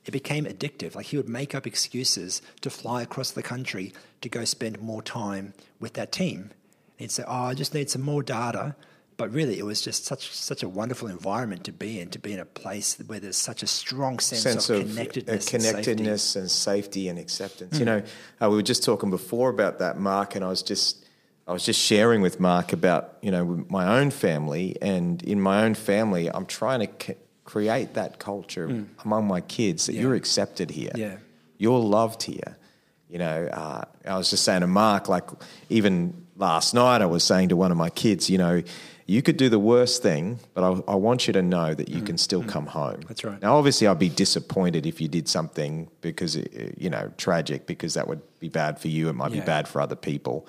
it 0.06 0.12
became 0.12 0.46
addictive. 0.46 0.96
Like 0.96 1.08
he 1.08 1.18
would 1.18 1.30
make 1.30 1.56
up 1.56 1.66
excuses 1.66 2.42
to 2.62 2.70
fly 2.70 3.02
across 3.02 3.32
the 3.32 3.44
country 3.44 3.94
to 4.22 4.30
go 4.30 4.46
spend 4.46 4.82
more 4.82 5.02
time 5.02 5.54
with 5.80 5.94
that 5.94 6.12
team. 6.12 6.52
And 6.98 7.00
he'd 7.00 7.12
say, 7.12 7.24
"Oh, 7.26 7.46
I 7.46 7.54
just 7.54 7.74
need 7.74 7.90
some 7.90 8.02
more 8.02 8.22
data." 8.22 8.76
But 9.24 9.32
really, 9.32 9.58
it 9.58 9.64
was 9.66 9.82
just 9.82 10.04
such 10.04 10.34
such 10.34 10.64
a 10.64 10.68
wonderful 10.68 11.08
environment 11.08 11.64
to 11.64 11.72
be 11.72 12.02
in, 12.02 12.10
to 12.10 12.20
be 12.20 12.34
in 12.34 12.40
a 12.42 12.46
place 12.46 12.98
where 13.08 13.22
there's 13.22 13.38
such 13.38 13.64
a 13.64 13.68
strong 13.68 14.20
sense, 14.20 14.42
sense 14.42 14.70
of, 14.70 14.82
of, 14.82 14.88
connectedness, 14.90 15.30
uh, 15.30 15.32
and 15.56 15.64
safety. 15.64 15.70
connectedness 15.72 16.36
and 16.36 16.52
safety 16.52 17.08
and 17.08 17.18
acceptance. 17.18 17.72
Hmm. 17.78 17.80
You 17.80 17.86
know, 17.86 18.04
uh, 18.42 18.50
we 18.50 18.58
were 18.58 18.62
just 18.74 18.84
talking 18.84 19.10
before 19.10 19.50
about 19.50 19.80
that, 19.80 19.98
Mark, 19.98 20.36
and 20.36 20.44
I 20.44 20.50
was 20.50 20.62
just 20.62 21.06
I 21.48 21.54
was 21.54 21.64
just 21.64 21.80
sharing 21.80 22.22
with 22.22 22.42
Mark 22.42 22.74
about 22.74 23.18
you 23.22 23.32
know 23.32 23.64
my 23.70 23.98
own 23.98 24.12
family, 24.12 24.76
and 24.82 25.24
in 25.24 25.40
my 25.40 25.64
own 25.64 25.74
family, 25.74 26.30
I'm 26.30 26.46
trying 26.46 26.82
to 26.86 26.90
c- 27.06 27.16
create 27.46 27.94
that 27.94 28.20
culture 28.20 28.84
among 29.06 29.26
my 29.26 29.40
kids 29.40 29.86
that 29.86 29.94
Hmm. 29.94 29.96
Yeah. 30.00 30.02
you're 30.02 30.16
accepted 30.16 30.70
here, 30.72 30.92
Yeah. 30.96 31.16
you're 31.58 31.80
loved 31.80 32.24
here. 32.24 32.58
You 33.10 33.20
know, 33.20 33.48
uh, 33.54 33.84
I 34.06 34.18
was 34.18 34.30
just 34.32 34.44
saying 34.44 34.62
to 34.62 34.68
Mark, 34.68 35.08
like 35.08 35.30
even 35.70 36.26
last 36.36 36.74
night, 36.74 37.02
I 37.02 37.06
was 37.06 37.24
saying 37.24 37.50
to 37.50 37.56
one 37.56 37.72
of 37.72 37.78
my 37.78 37.90
kids, 37.90 38.30
you 38.30 38.38
know, 38.38 38.64
you 39.06 39.22
could 39.22 39.38
do 39.38 39.50
the 39.50 39.60
worst 39.60 40.02
thing, 40.02 40.40
but 40.54 40.64
I, 40.64 40.82
I 40.94 40.96
want 40.96 41.28
you 41.28 41.34
to 41.34 41.42
know 41.42 41.74
that 41.74 41.90
you 41.90 42.02
can 42.02 42.18
still 42.18 42.44
come 42.44 42.68
home. 42.68 43.02
Mm. 43.02 43.08
That's 43.08 43.24
right. 43.24 43.42
Now, 43.42 43.58
obviously, 43.58 43.86
I'd 43.88 44.00
be 44.00 44.10
disappointed 44.10 44.86
if 44.86 45.02
you 45.02 45.08
did 45.08 45.28
something 45.28 45.90
because, 46.02 46.36
it- 46.36 46.76
you 46.78 46.90
know, 46.90 47.12
tragic, 47.18 47.66
because 47.68 47.94
that 47.96 48.08
would 48.08 48.22
be 48.40 48.50
bad 48.50 48.80
for 48.80 48.88
you. 48.88 49.10
It 49.10 49.14
might 49.14 49.32
be 49.32 49.40
bad 49.46 49.68
for 49.68 49.82
other 49.82 49.96
people. 49.96 50.48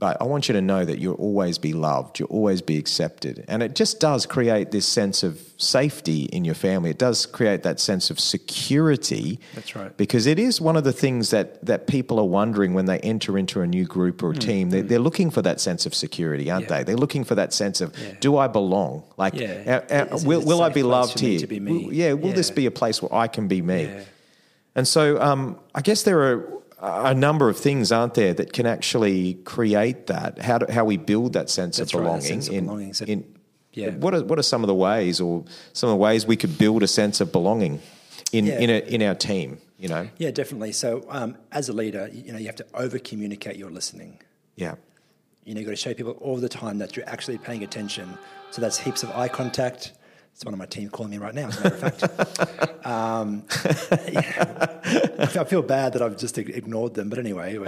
But 0.00 0.20
I 0.20 0.24
want 0.24 0.48
you 0.48 0.52
to 0.54 0.60
know 0.60 0.84
that 0.84 0.98
you'll 0.98 1.14
always 1.14 1.56
be 1.56 1.72
loved, 1.72 2.18
you'll 2.18 2.28
always 2.28 2.60
be 2.60 2.76
accepted. 2.78 3.44
And 3.48 3.62
it 3.62 3.74
just 3.76 4.00
does 4.00 4.26
create 4.26 4.70
this 4.72 4.86
sense 4.86 5.22
of 5.22 5.40
safety 5.56 6.24
in 6.24 6.44
your 6.44 6.56
family. 6.56 6.90
It 6.90 6.98
does 6.98 7.26
create 7.26 7.62
that 7.62 7.78
sense 7.78 8.10
of 8.10 8.18
security. 8.18 9.38
That's 9.54 9.74
right. 9.76 9.96
Because 9.96 10.26
it 10.26 10.38
is 10.38 10.60
one 10.60 10.76
of 10.76 10.82
the 10.84 10.92
things 10.92 11.30
that, 11.30 11.64
that 11.64 11.86
people 11.86 12.18
are 12.18 12.24
wondering 12.26 12.74
when 12.74 12.86
they 12.86 12.98
enter 13.00 13.38
into 13.38 13.60
a 13.60 13.66
new 13.66 13.84
group 13.84 14.22
or 14.22 14.32
a 14.32 14.34
team. 14.36 14.70
They, 14.70 14.80
they're 14.80 14.98
looking 14.98 15.30
for 15.30 15.42
that 15.42 15.60
sense 15.60 15.86
of 15.86 15.94
security, 15.94 16.50
aren't 16.50 16.66
Mm, 16.66 16.70
Yeah. 16.70 16.76
they? 16.78 16.84
They're 16.84 16.96
looking 16.96 17.22
for 17.24 17.36
that 17.36 17.52
sense 17.52 17.80
of, 17.80 17.96
Yeah. 17.96 18.14
do 18.20 18.36
I 18.36 18.48
belong? 18.48 19.04
Like, 19.16 19.34
Yeah. 19.34 19.84
uh, 19.90 19.94
uh, 20.16 20.18
will, 20.24 20.42
will 20.42 20.62
I 20.62 20.70
be 20.70 20.82
loved 20.82 21.20
here? 21.20 21.46
be? 21.46 21.60
Will- 21.60 21.92
yeah, 21.92 22.12
will 22.14 22.32
this 22.32 22.50
be 22.50 22.66
a 22.66 22.70
place 22.72 23.00
where 23.00 23.14
I 23.14 23.28
can 23.28 23.46
be 23.48 23.62
me? 23.62 23.90
And 24.74 24.88
so 24.88 25.20
um, 25.20 25.56
I 25.74 25.82
guess 25.82 26.02
there 26.02 26.20
are 26.20 26.50
a 26.84 27.14
number 27.14 27.48
of 27.48 27.56
things, 27.56 27.90
aren't 27.92 28.14
there, 28.14 28.34
that 28.34 28.52
can 28.52 28.66
actually 28.66 29.34
create 29.44 30.06
that? 30.08 30.38
How, 30.38 30.58
do, 30.58 30.72
how 30.72 30.84
we 30.84 30.96
build 30.96 31.32
that 31.34 31.50
sense 31.50 31.76
That's 31.78 31.92
of 31.94 32.00
right, 32.00 32.04
belonging. 32.06 32.22
sense 32.26 32.48
of 32.48 32.54
in, 32.54 32.64
belonging. 32.64 32.94
So- 32.94 33.04
in, 33.06 33.24
Yeah. 33.72 33.90
What 33.90 34.14
are, 34.14 34.22
what 34.24 34.38
are 34.38 34.42
some 34.42 34.62
of 34.62 34.68
the 34.68 34.74
ways 34.74 35.20
or 35.20 35.44
some 35.72 35.88
of 35.88 35.94
the 35.94 35.96
ways 36.02 36.26
we 36.26 36.36
could 36.36 36.58
build 36.58 36.82
a 36.82 36.86
sense 36.88 37.20
of 37.20 37.32
belonging 37.32 37.80
in, 38.32 38.46
Yeah. 38.46 38.60
in, 38.60 38.70
a, 38.70 38.78
in 38.94 39.02
our 39.02 39.14
team, 39.14 39.58
you 39.78 39.88
know? 39.88 40.08
Yeah, 40.18 40.30
definitely. 40.30 40.72
So, 40.72 41.04
um, 41.08 41.36
as 41.50 41.68
a 41.68 41.72
leader, 41.72 42.08
you 42.12 42.32
know, 42.32 42.38
you 42.38 42.46
have 42.46 42.56
to 42.56 42.66
over 42.74 42.98
communicate 42.98 43.56
your 43.56 43.70
listening. 43.70 44.20
Yeah. 44.56 44.74
You 45.44 45.54
know, 45.54 45.60
you've 45.60 45.66
got 45.66 45.72
to 45.72 45.76
show 45.76 45.92
people 45.94 46.12
all 46.20 46.36
the 46.36 46.48
time 46.48 46.78
that 46.78 46.96
you're 46.96 47.08
actually 47.08 47.38
paying 47.38 47.62
attention. 47.64 48.16
So 48.50 48.60
that's 48.62 48.78
heaps 48.78 49.02
of 49.02 49.10
eye 49.10 49.28
contact. 49.28 49.92
It's 50.34 50.44
one 50.44 50.52
of 50.52 50.58
my 50.58 50.66
team 50.66 50.90
calling 50.90 51.12
me 51.12 51.18
right 51.18 51.32
now, 51.32 51.46
as 51.46 51.60
a 51.60 51.62
matter 51.62 51.86
of 51.86 51.96
fact. 51.96 52.86
um, 52.86 53.44
yeah. 54.12 55.40
I 55.40 55.44
feel 55.44 55.62
bad 55.62 55.92
that 55.92 56.02
I've 56.02 56.16
just 56.16 56.36
ignored 56.38 56.94
them, 56.94 57.08
but 57.08 57.20
anyway. 57.20 57.56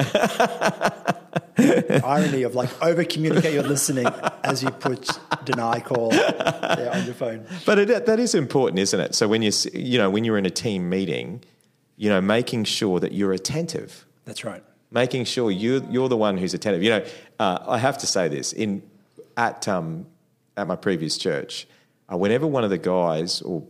irony 1.58 2.42
of 2.42 2.54
like 2.56 2.70
over 2.82 3.04
communicate 3.04 3.54
your 3.54 3.62
listening 3.62 4.06
as 4.44 4.62
you 4.62 4.70
put 4.70 5.08
deny 5.44 5.80
call 5.80 6.10
there 6.10 6.90
on 6.92 7.04
your 7.04 7.14
phone. 7.14 7.46
But 7.64 7.78
it, 7.78 8.06
that 8.06 8.18
is 8.18 8.34
important, 8.34 8.80
isn't 8.80 8.98
it? 8.98 9.14
So 9.14 9.28
when 9.28 9.42
you 9.42 9.52
you 9.72 9.96
know 9.98 10.10
when 10.10 10.24
you're 10.24 10.36
in 10.36 10.44
a 10.44 10.50
team 10.50 10.88
meeting, 10.88 11.42
you 11.96 12.10
know, 12.10 12.20
making 12.20 12.64
sure 12.64 13.00
that 13.00 13.12
you're 13.12 13.32
attentive, 13.32 14.04
That's 14.24 14.44
right. 14.44 14.62
making 14.90 15.24
sure 15.24 15.50
you 15.50 15.86
you're 15.88 16.08
the 16.08 16.16
one 16.16 16.36
who's 16.36 16.52
attentive. 16.52 16.82
You 16.82 16.90
know, 16.90 17.04
uh, 17.38 17.58
I 17.66 17.78
have 17.78 17.96
to 17.98 18.06
say 18.06 18.28
this 18.28 18.52
in 18.52 18.82
at 19.36 19.66
um, 19.68 20.06
at 20.56 20.66
my 20.66 20.76
previous 20.76 21.16
church, 21.16 21.66
uh, 22.12 22.16
whenever 22.16 22.46
one 22.46 22.64
of 22.64 22.70
the 22.70 22.78
guys 22.78 23.42
or 23.42 23.62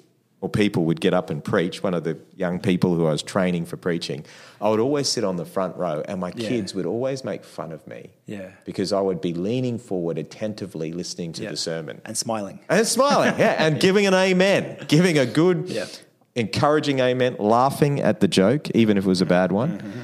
or 0.42 0.50
people 0.50 0.84
would 0.84 1.00
get 1.00 1.14
up 1.14 1.30
and 1.30 1.42
preach, 1.42 1.82
one 1.82 1.94
of 1.94 2.04
the 2.04 2.16
young 2.36 2.60
people 2.60 2.94
who 2.94 3.06
I 3.06 3.10
was 3.10 3.22
training 3.22 3.64
for 3.64 3.78
preaching, 3.78 4.22
I 4.60 4.68
would 4.68 4.80
always 4.80 5.08
sit 5.08 5.24
on 5.24 5.36
the 5.36 5.46
front 5.46 5.74
row, 5.76 6.02
and 6.06 6.20
my 6.20 6.30
Yeah. 6.36 6.48
kids 6.50 6.74
would 6.74 6.84
always 6.84 7.24
make 7.24 7.42
fun 7.42 7.72
of 7.72 7.86
me. 7.86 8.10
Yeah. 8.26 8.50
because 8.66 8.92
I 8.92 9.00
would 9.00 9.22
be 9.22 9.32
leaning 9.32 9.78
forward, 9.78 10.18
attentively 10.18 10.92
listening 10.92 11.32
to 11.34 11.42
Yeah. 11.44 11.52
the 11.52 11.56
sermon. 11.56 12.02
And 12.04 12.18
smiling. 12.18 12.60
And 12.68 12.86
smiling, 12.86 13.34
yeah, 13.38 13.56
and 13.58 13.80
giving 13.86 14.06
an 14.06 14.12
amen, 14.12 14.76
giving 14.88 15.16
a 15.18 15.24
good, 15.24 15.68
Yeah. 15.70 15.86
encouraging 16.34 17.00
amen, 17.00 17.36
laughing 17.38 18.00
at 18.00 18.20
the 18.20 18.28
joke, 18.28 18.68
even 18.74 18.98
if 18.98 19.04
it 19.06 19.08
was 19.08 19.22
a 19.22 19.26
bad 19.26 19.52
one. 19.52 19.78
Mm-hmm. 19.78 20.00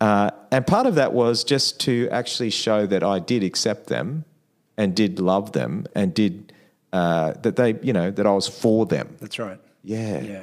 Uh, 0.00 0.30
and 0.50 0.66
part 0.66 0.86
of 0.86 0.94
that 0.94 1.12
was 1.12 1.44
just 1.44 1.78
to 1.80 2.08
actually 2.10 2.50
show 2.50 2.86
that 2.86 3.02
I 3.02 3.18
did 3.18 3.44
accept 3.44 3.88
them 3.88 4.24
and 4.78 4.94
did 4.96 5.20
love 5.20 5.52
them 5.52 5.86
and 5.94 6.14
did, 6.14 6.52
uh, 6.94 7.32
that 7.42 7.56
they, 7.56 7.74
you 7.82 7.92
know, 7.92 8.10
that 8.10 8.24
I 8.24 8.30
was 8.30 8.46
for 8.46 8.86
them. 8.86 9.16
That's 9.20 9.38
right. 9.38 9.58
Yeah. 9.82 10.20
Yeah. 10.22 10.42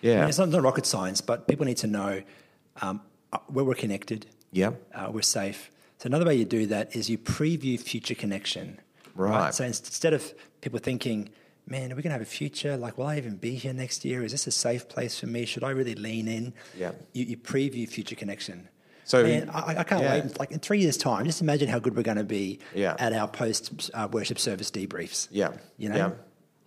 Yeah. 0.00 0.26
It's 0.26 0.38
not, 0.38 0.50
rocket 0.62 0.86
science, 0.86 1.20
but 1.20 1.46
people 1.46 1.66
need 1.66 1.76
to 1.78 1.86
know 1.86 2.22
um, 2.80 3.02
uh, 3.32 3.38
where 3.48 3.64
we're 3.66 3.74
connected. 3.74 4.26
Yeah. 4.50 4.72
uh, 4.94 5.10
we're 5.12 5.22
safe. 5.22 5.70
So 5.98 6.06
another 6.06 6.24
way 6.24 6.34
you 6.34 6.46
do 6.46 6.66
that 6.66 6.96
is 6.96 7.10
you 7.10 7.18
preview 7.18 7.78
future 7.78 8.14
connection. 8.14 8.80
Right. 9.14 9.54
So 9.54 9.64
instead 9.64 10.14
of 10.14 10.32
people 10.62 10.78
thinking, 10.78 11.28
"Man, 11.66 11.92
are 11.92 11.96
we 11.96 12.02
going 12.02 12.12
to 12.14 12.18
have 12.18 12.22
a 12.22 12.24
future? 12.24 12.78
Like, 12.78 12.96
will 12.96 13.06
I 13.06 13.18
even 13.18 13.36
be 13.36 13.54
here 13.56 13.74
next 13.74 14.04
year? 14.04 14.24
Is 14.24 14.32
this 14.32 14.46
a 14.46 14.50
safe 14.50 14.88
place 14.88 15.20
for 15.20 15.26
me? 15.26 15.44
Should 15.44 15.62
I 15.62 15.70
really 15.70 15.94
lean 15.94 16.26
in?" 16.26 16.54
Yeah. 16.74 16.92
You, 17.12 17.24
you 17.26 17.36
preview 17.36 17.86
future 17.86 18.16
connection. 18.16 18.68
So- 19.04 19.22
Man, 19.24 19.48
I, 19.50 19.78
I 19.78 19.84
can't 19.84 20.02
yeah. 20.02 20.20
wait. 20.24 20.38
Like 20.38 20.50
in 20.52 20.58
three 20.60 20.80
years' 20.80 20.96
time, 20.96 21.24
just 21.26 21.40
imagine 21.40 21.68
how 21.68 21.78
good 21.78 21.96
we're 21.96 22.02
going 22.02 22.16
to 22.18 22.24
be 22.24 22.58
Yeah. 22.74 22.96
at 22.98 23.12
our 23.12 23.28
post 23.28 23.90
uh, 23.94 24.08
worship 24.10 24.38
service 24.38 24.70
debriefs. 24.70 25.28
Yeah. 25.30 25.52
You 25.78 25.88
know. 25.88 25.96
Yeah. 25.96 26.10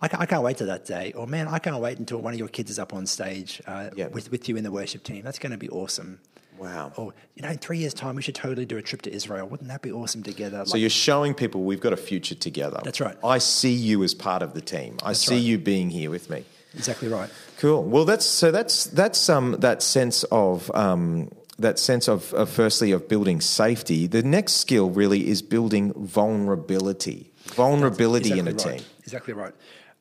I 0.00 0.08
can't, 0.08 0.22
I 0.22 0.26
can't 0.26 0.42
wait 0.42 0.58
to 0.58 0.66
that 0.66 0.84
day. 0.84 1.12
Or 1.16 1.26
man, 1.26 1.48
I 1.48 1.58
can't 1.58 1.80
wait 1.80 1.98
until 1.98 2.18
one 2.18 2.34
of 2.34 2.38
your 2.38 2.48
kids 2.48 2.70
is 2.70 2.78
up 2.78 2.92
on 2.92 3.06
stage 3.06 3.62
uh, 3.66 3.90
Yeah. 3.96 4.08
with, 4.08 4.30
with 4.30 4.48
you 4.48 4.56
in 4.56 4.64
the 4.64 4.70
worship 4.70 5.02
team. 5.02 5.22
That's 5.22 5.38
going 5.38 5.52
to 5.52 5.58
be 5.58 5.70
awesome. 5.70 6.20
Wow. 6.58 6.92
Or 6.96 7.14
you 7.34 7.42
know, 7.42 7.48
in 7.48 7.58
three 7.58 7.78
years' 7.78 7.94
time, 7.94 8.14
we 8.14 8.22
should 8.22 8.34
totally 8.34 8.64
do 8.66 8.76
a 8.76 8.82
trip 8.82 9.02
to 9.02 9.12
Israel. 9.12 9.46
Wouldn't 9.48 9.68
that 9.70 9.82
be 9.82 9.90
awesome 9.90 10.22
together? 10.22 10.64
So 10.66 10.76
you're 10.76 10.90
showing 10.90 11.34
people 11.34 11.64
we've 11.64 11.80
got 11.80 11.92
a 11.92 11.96
future 11.96 12.34
together. 12.36 12.80
That's 12.84 13.00
right. 13.00 13.16
I 13.24 13.38
see 13.38 13.72
you 13.72 14.04
as 14.04 14.14
part 14.14 14.42
of 14.42 14.54
the 14.54 14.60
team. 14.60 14.98
I 15.02 15.14
see 15.14 15.34
right. 15.34 15.42
you 15.42 15.58
being 15.58 15.90
here 15.90 16.10
with 16.10 16.30
me. 16.30 16.44
exactly 16.74 17.08
right. 17.08 17.28
Cool. 17.58 17.82
Well, 17.82 18.04
that's 18.04 18.24
so 18.26 18.50
that's 18.52 18.84
that's 18.84 19.28
um 19.28 19.56
that 19.60 19.82
sense 19.82 20.22
of 20.30 20.70
um 20.76 21.30
that 21.58 21.78
sense 21.78 22.08
of, 22.08 22.32
of 22.34 22.50
firstly 22.50 22.90
of 22.92 23.08
building 23.08 23.40
safety. 23.40 24.06
The 24.06 24.22
next 24.22 24.54
skill 24.54 24.90
really 24.90 25.28
is 25.28 25.42
building 25.42 25.92
vulnerability. 25.94 27.30
Vulnerability 27.44 28.38
in 28.38 28.46
a 28.48 28.50
Exactly 28.50 28.78
team. 28.78 28.86
Exactly 29.02 29.34
right. 29.34 29.52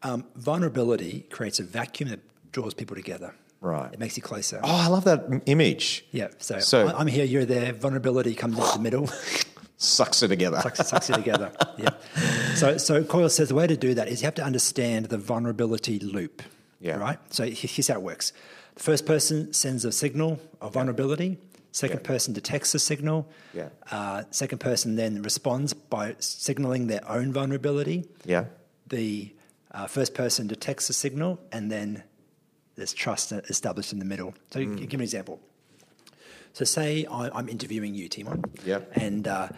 Um, 0.01 0.25
vulnerability 0.35 1.25
creates 1.29 1.59
a 1.59 1.63
vacuum 1.63 2.09
that 2.09 2.19
draws 2.51 2.73
people 2.73 2.95
together. 2.95 3.33
Right. 3.61 3.93
It 3.93 3.99
makes 3.99 4.17
you 4.17 4.23
closer. 4.23 4.59
Oh, 4.63 4.75
I 4.75 4.87
love 4.87 5.05
that 5.05 5.43
image. 5.45 6.05
Yeah. 6.11 6.27
So, 6.39 6.59
So- 6.59 6.87
I'm 6.87 7.07
here, 7.07 7.23
you're 7.25 7.45
there. 7.45 7.71
Vulnerability 7.71 8.33
comes 8.35 8.57
into 8.57 8.71
the 8.73 8.79
middle, 8.79 9.09
Sucks 9.77 10.23
it 10.23 10.29
together. 10.29 10.61
sucks, 10.61 10.87
sucks 10.87 11.09
you 11.09 11.15
together. 11.15 11.51
Yeah. 11.77 11.89
So, 12.55 12.77
so 12.77 13.03
Coyle 13.03 13.29
says 13.29 13.49
the 13.49 13.55
way 13.55 13.67
to 13.67 13.75
do 13.75 13.93
that 13.95 14.07
is 14.07 14.21
you 14.21 14.25
have 14.27 14.35
to 14.35 14.43
understand 14.43 15.07
the 15.07 15.17
vulnerability 15.17 15.99
loop. 15.99 16.41
Yeah. 16.83 16.97
Right. 16.97 17.17
So 17.33 17.45
here's 17.45 17.87
how 17.87 17.95
it 17.95 18.01
works. 18.01 18.33
The 18.75 18.83
first 18.83 19.05
person 19.05 19.53
sends 19.53 19.85
a 19.85 19.91
signal 19.91 20.39
of 20.61 20.73
vulnerability. 20.73 21.37
Second 21.71 22.01
Yeah. 22.01 22.07
person 22.07 22.33
detects 22.33 22.71
the 22.73 22.79
signal. 22.79 23.27
Yeah. 23.53 23.69
Uh, 23.89 24.23
second 24.31 24.59
person 24.59 24.95
then 24.95 25.21
responds 25.23 25.73
by 25.73 26.15
signaling 26.19 26.87
their 26.87 27.03
own 27.09 27.31
vulnerability. 27.33 28.05
Yeah. 28.25 28.45
the 28.89 29.33
uh, 29.71 29.87
first 29.87 30.13
person 30.13 30.45
detects 30.45 30.85
the 30.87 30.93
signal, 30.93 31.39
and 31.51 31.71
then 31.71 32.03
there's 32.75 32.93
trust 32.93 33.31
established 33.31 33.91
in 33.93 33.97
the 33.97 34.05
middle. 34.05 34.35
So, 34.51 34.59
Mm. 34.59 34.75
give 34.77 34.91
me 34.91 34.95
an 34.95 35.01
example. 35.01 35.39
So, 36.51 36.63
say 36.65 37.05
I, 37.09 37.29
I'm 37.33 37.49
interviewing 37.49 37.95
you, 37.95 38.07
Timon, 38.09 38.43
Yep. 38.65 38.91
and 38.97 39.27
uh, 39.27 39.49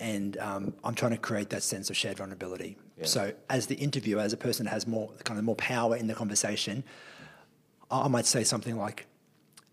and 0.00 0.36
um, 0.38 0.72
I'm 0.82 0.94
trying 0.94 1.12
to 1.12 1.18
create 1.18 1.50
that 1.50 1.62
sense 1.62 1.90
of 1.90 1.96
shared 1.96 2.16
vulnerability. 2.16 2.76
Yeah. 2.98 3.06
So, 3.06 3.32
as 3.48 3.66
the 3.66 3.74
interviewer, 3.76 4.20
as 4.20 4.32
a 4.32 4.36
person 4.36 4.64
that 4.66 4.70
has 4.72 4.86
more 4.86 5.10
kind 5.24 5.38
of 5.38 5.44
more 5.44 5.56
power 5.56 5.96
in 5.96 6.06
the 6.06 6.14
conversation, 6.14 6.84
I 7.90 8.08
might 8.08 8.26
say 8.26 8.44
something 8.44 8.76
like, 8.76 9.06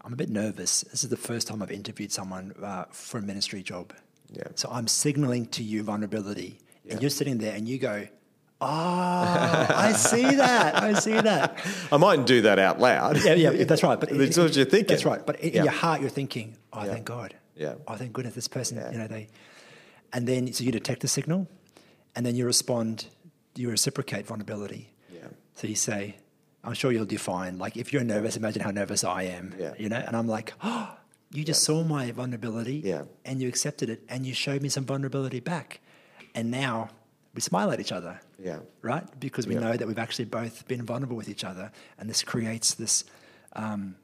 "I'm 0.02 0.14
a 0.14 0.16
bit 0.16 0.30
nervous. 0.30 0.82
This 0.82 1.04
is 1.04 1.10
the 1.10 1.18
first 1.18 1.48
time 1.48 1.62
I've 1.62 1.72
interviewed 1.72 2.12
someone 2.12 2.54
uh, 2.62 2.86
for 2.92 3.18
a 3.18 3.22
ministry 3.22 3.62
job. 3.62 3.94
Yeah. 4.32 4.44
So 4.56 4.70
I'm 4.72 4.88
signaling 4.88 5.48
to 5.48 5.64
you 5.64 5.84
vulnerability, 5.84 6.60
Yeah. 6.86 6.94
and 6.94 7.02
you're 7.02 7.10
sitting 7.10 7.38
there 7.40 7.56
and 7.56 7.68
you 7.68 7.78
go." 7.78 8.08
Oh, 8.62 8.68
I 8.68 9.94
see 9.94 10.36
that. 10.36 10.76
I 10.84 10.94
see 11.00 11.14
that. 11.14 11.66
I 11.94 11.98
mightn't 11.98 12.28
do 12.28 12.42
that 12.42 12.60
out 12.60 12.78
loud. 12.80 13.24
Yeah, 13.24 13.36
yeah, 13.36 13.64
that's 13.64 13.84
right. 13.84 13.98
But 13.98 14.10
That's 14.18 14.38
what 14.38 14.54
you're 14.56 14.66
thinking. 14.66 14.88
That's 14.88 15.06
right. 15.06 15.26
But 15.26 15.40
in 15.40 15.64
your 15.64 15.72
heart, 15.72 16.02
you're 16.02 16.10
thinking, 16.10 16.58
"Oh, 16.74 16.84
thank 16.84 17.06
God. 17.06 17.36
Yeah. 17.56 17.76
Oh, 17.88 17.96
thank 17.96 18.12
goodness 18.14 18.36
this 18.36 18.48
person. 18.50 18.78
You 18.92 18.98
know 18.98 19.08
they." 19.08 19.28
And 20.12 20.28
then, 20.28 20.52
so 20.54 20.64
you 20.64 20.72
detect 20.74 21.02
the 21.02 21.08
signal, 21.08 21.48
and 22.16 22.26
then 22.26 22.36
you 22.36 22.46
respond. 22.46 23.06
You 23.56 23.70
reciprocate 23.70 24.26
vulnerability. 24.26 24.94
Yeah. 25.14 25.28
So 25.56 25.68
you 25.68 25.76
say, 25.76 26.18
"I'm 26.64 26.74
sure 26.74 26.92
you'll 26.92 27.06
do 27.06 27.18
fine. 27.18 27.58
Like, 27.58 27.76
if 27.78 27.92
you're 27.92 28.04
nervous, 28.04 28.38
imagine 28.38 28.62
how 28.62 28.72
nervous 28.72 29.04
I 29.04 29.24
am. 29.24 29.54
Yeah. 29.60 29.74
You 29.78 29.90
know." 29.90 30.04
And 30.06 30.16
I'm 30.16 30.28
like, 30.28 30.54
"Oh, 30.64 30.96
you 31.32 31.44
just 31.44 31.64
saw 31.64 31.84
my 31.84 32.12
vulnerability. 32.12 32.82
Yeah. 32.86 33.04
And 33.26 33.42
you 33.42 33.48
accepted 33.48 33.90
it, 33.90 34.04
and 34.10 34.26
you 34.26 34.34
showed 34.34 34.62
me 34.62 34.70
some 34.70 34.86
vulnerability 34.86 35.40
back, 35.40 35.80
and 36.36 36.50
now 36.52 36.90
we 37.34 37.42
smile 37.42 37.72
at 37.72 37.80
each 37.80 37.92
other." 37.92 38.22
Yeah. 38.42 38.60
right? 38.82 39.06
Because 39.20 39.46
we 39.48 39.56
Yeah. 39.56 39.60
know 39.66 39.76
that 39.78 39.86
we've 39.86 40.00
actually 40.00 40.26
both 40.26 40.66
been 40.68 40.84
vulnerable 40.86 41.18
with 41.18 41.28
each 41.28 41.44
other, 41.44 41.72
and 41.98 42.10
this 42.10 42.24
creates 42.24 42.74
this, 42.74 43.04
um, 43.54 43.96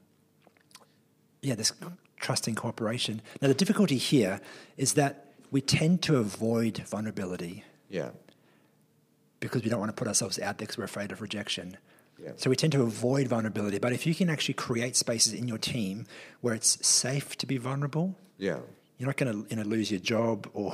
yeah, 1.40 1.54
this 1.54 1.72
trusting 2.20 2.54
cooperation. 2.54 3.22
Now, 3.40 3.48
the 3.48 3.54
difficulty 3.54 3.96
here 3.96 4.40
is 4.76 4.92
that 4.94 5.32
we 5.50 5.60
tend 5.62 6.02
to 6.02 6.16
avoid 6.16 6.78
vulnerability 6.86 7.64
Yeah. 7.88 8.10
because 9.40 9.62
we 9.62 9.70
don't 9.70 9.80
want 9.80 9.90
to 9.90 9.94
put 9.94 10.08
ourselves 10.08 10.38
out 10.38 10.58
there 10.58 10.66
because 10.66 10.78
we're 10.78 10.84
afraid 10.84 11.12
of 11.12 11.20
rejection. 11.20 11.76
Yeah. 12.22 12.32
So 12.36 12.48
we 12.50 12.56
tend 12.56 12.72
to 12.72 12.82
avoid 12.82 13.28
vulnerability. 13.28 13.78
But 13.78 13.92
if 13.92 14.06
you 14.06 14.14
can 14.14 14.30
actually 14.30 14.54
create 14.54 14.96
spaces 14.96 15.34
in 15.34 15.46
your 15.48 15.58
team 15.58 16.06
where 16.40 16.54
it's 16.54 16.84
safe 16.86 17.36
to 17.38 17.46
be 17.46 17.58
vulnerable, 17.58 18.16
Yeah. 18.38 18.58
You're 18.98 19.08
not 19.08 19.18
going 19.18 19.44
to 19.44 19.50
you 19.50 19.56
know, 19.62 19.68
lose 19.68 19.90
your 19.90 20.00
job 20.00 20.48
or 20.54 20.72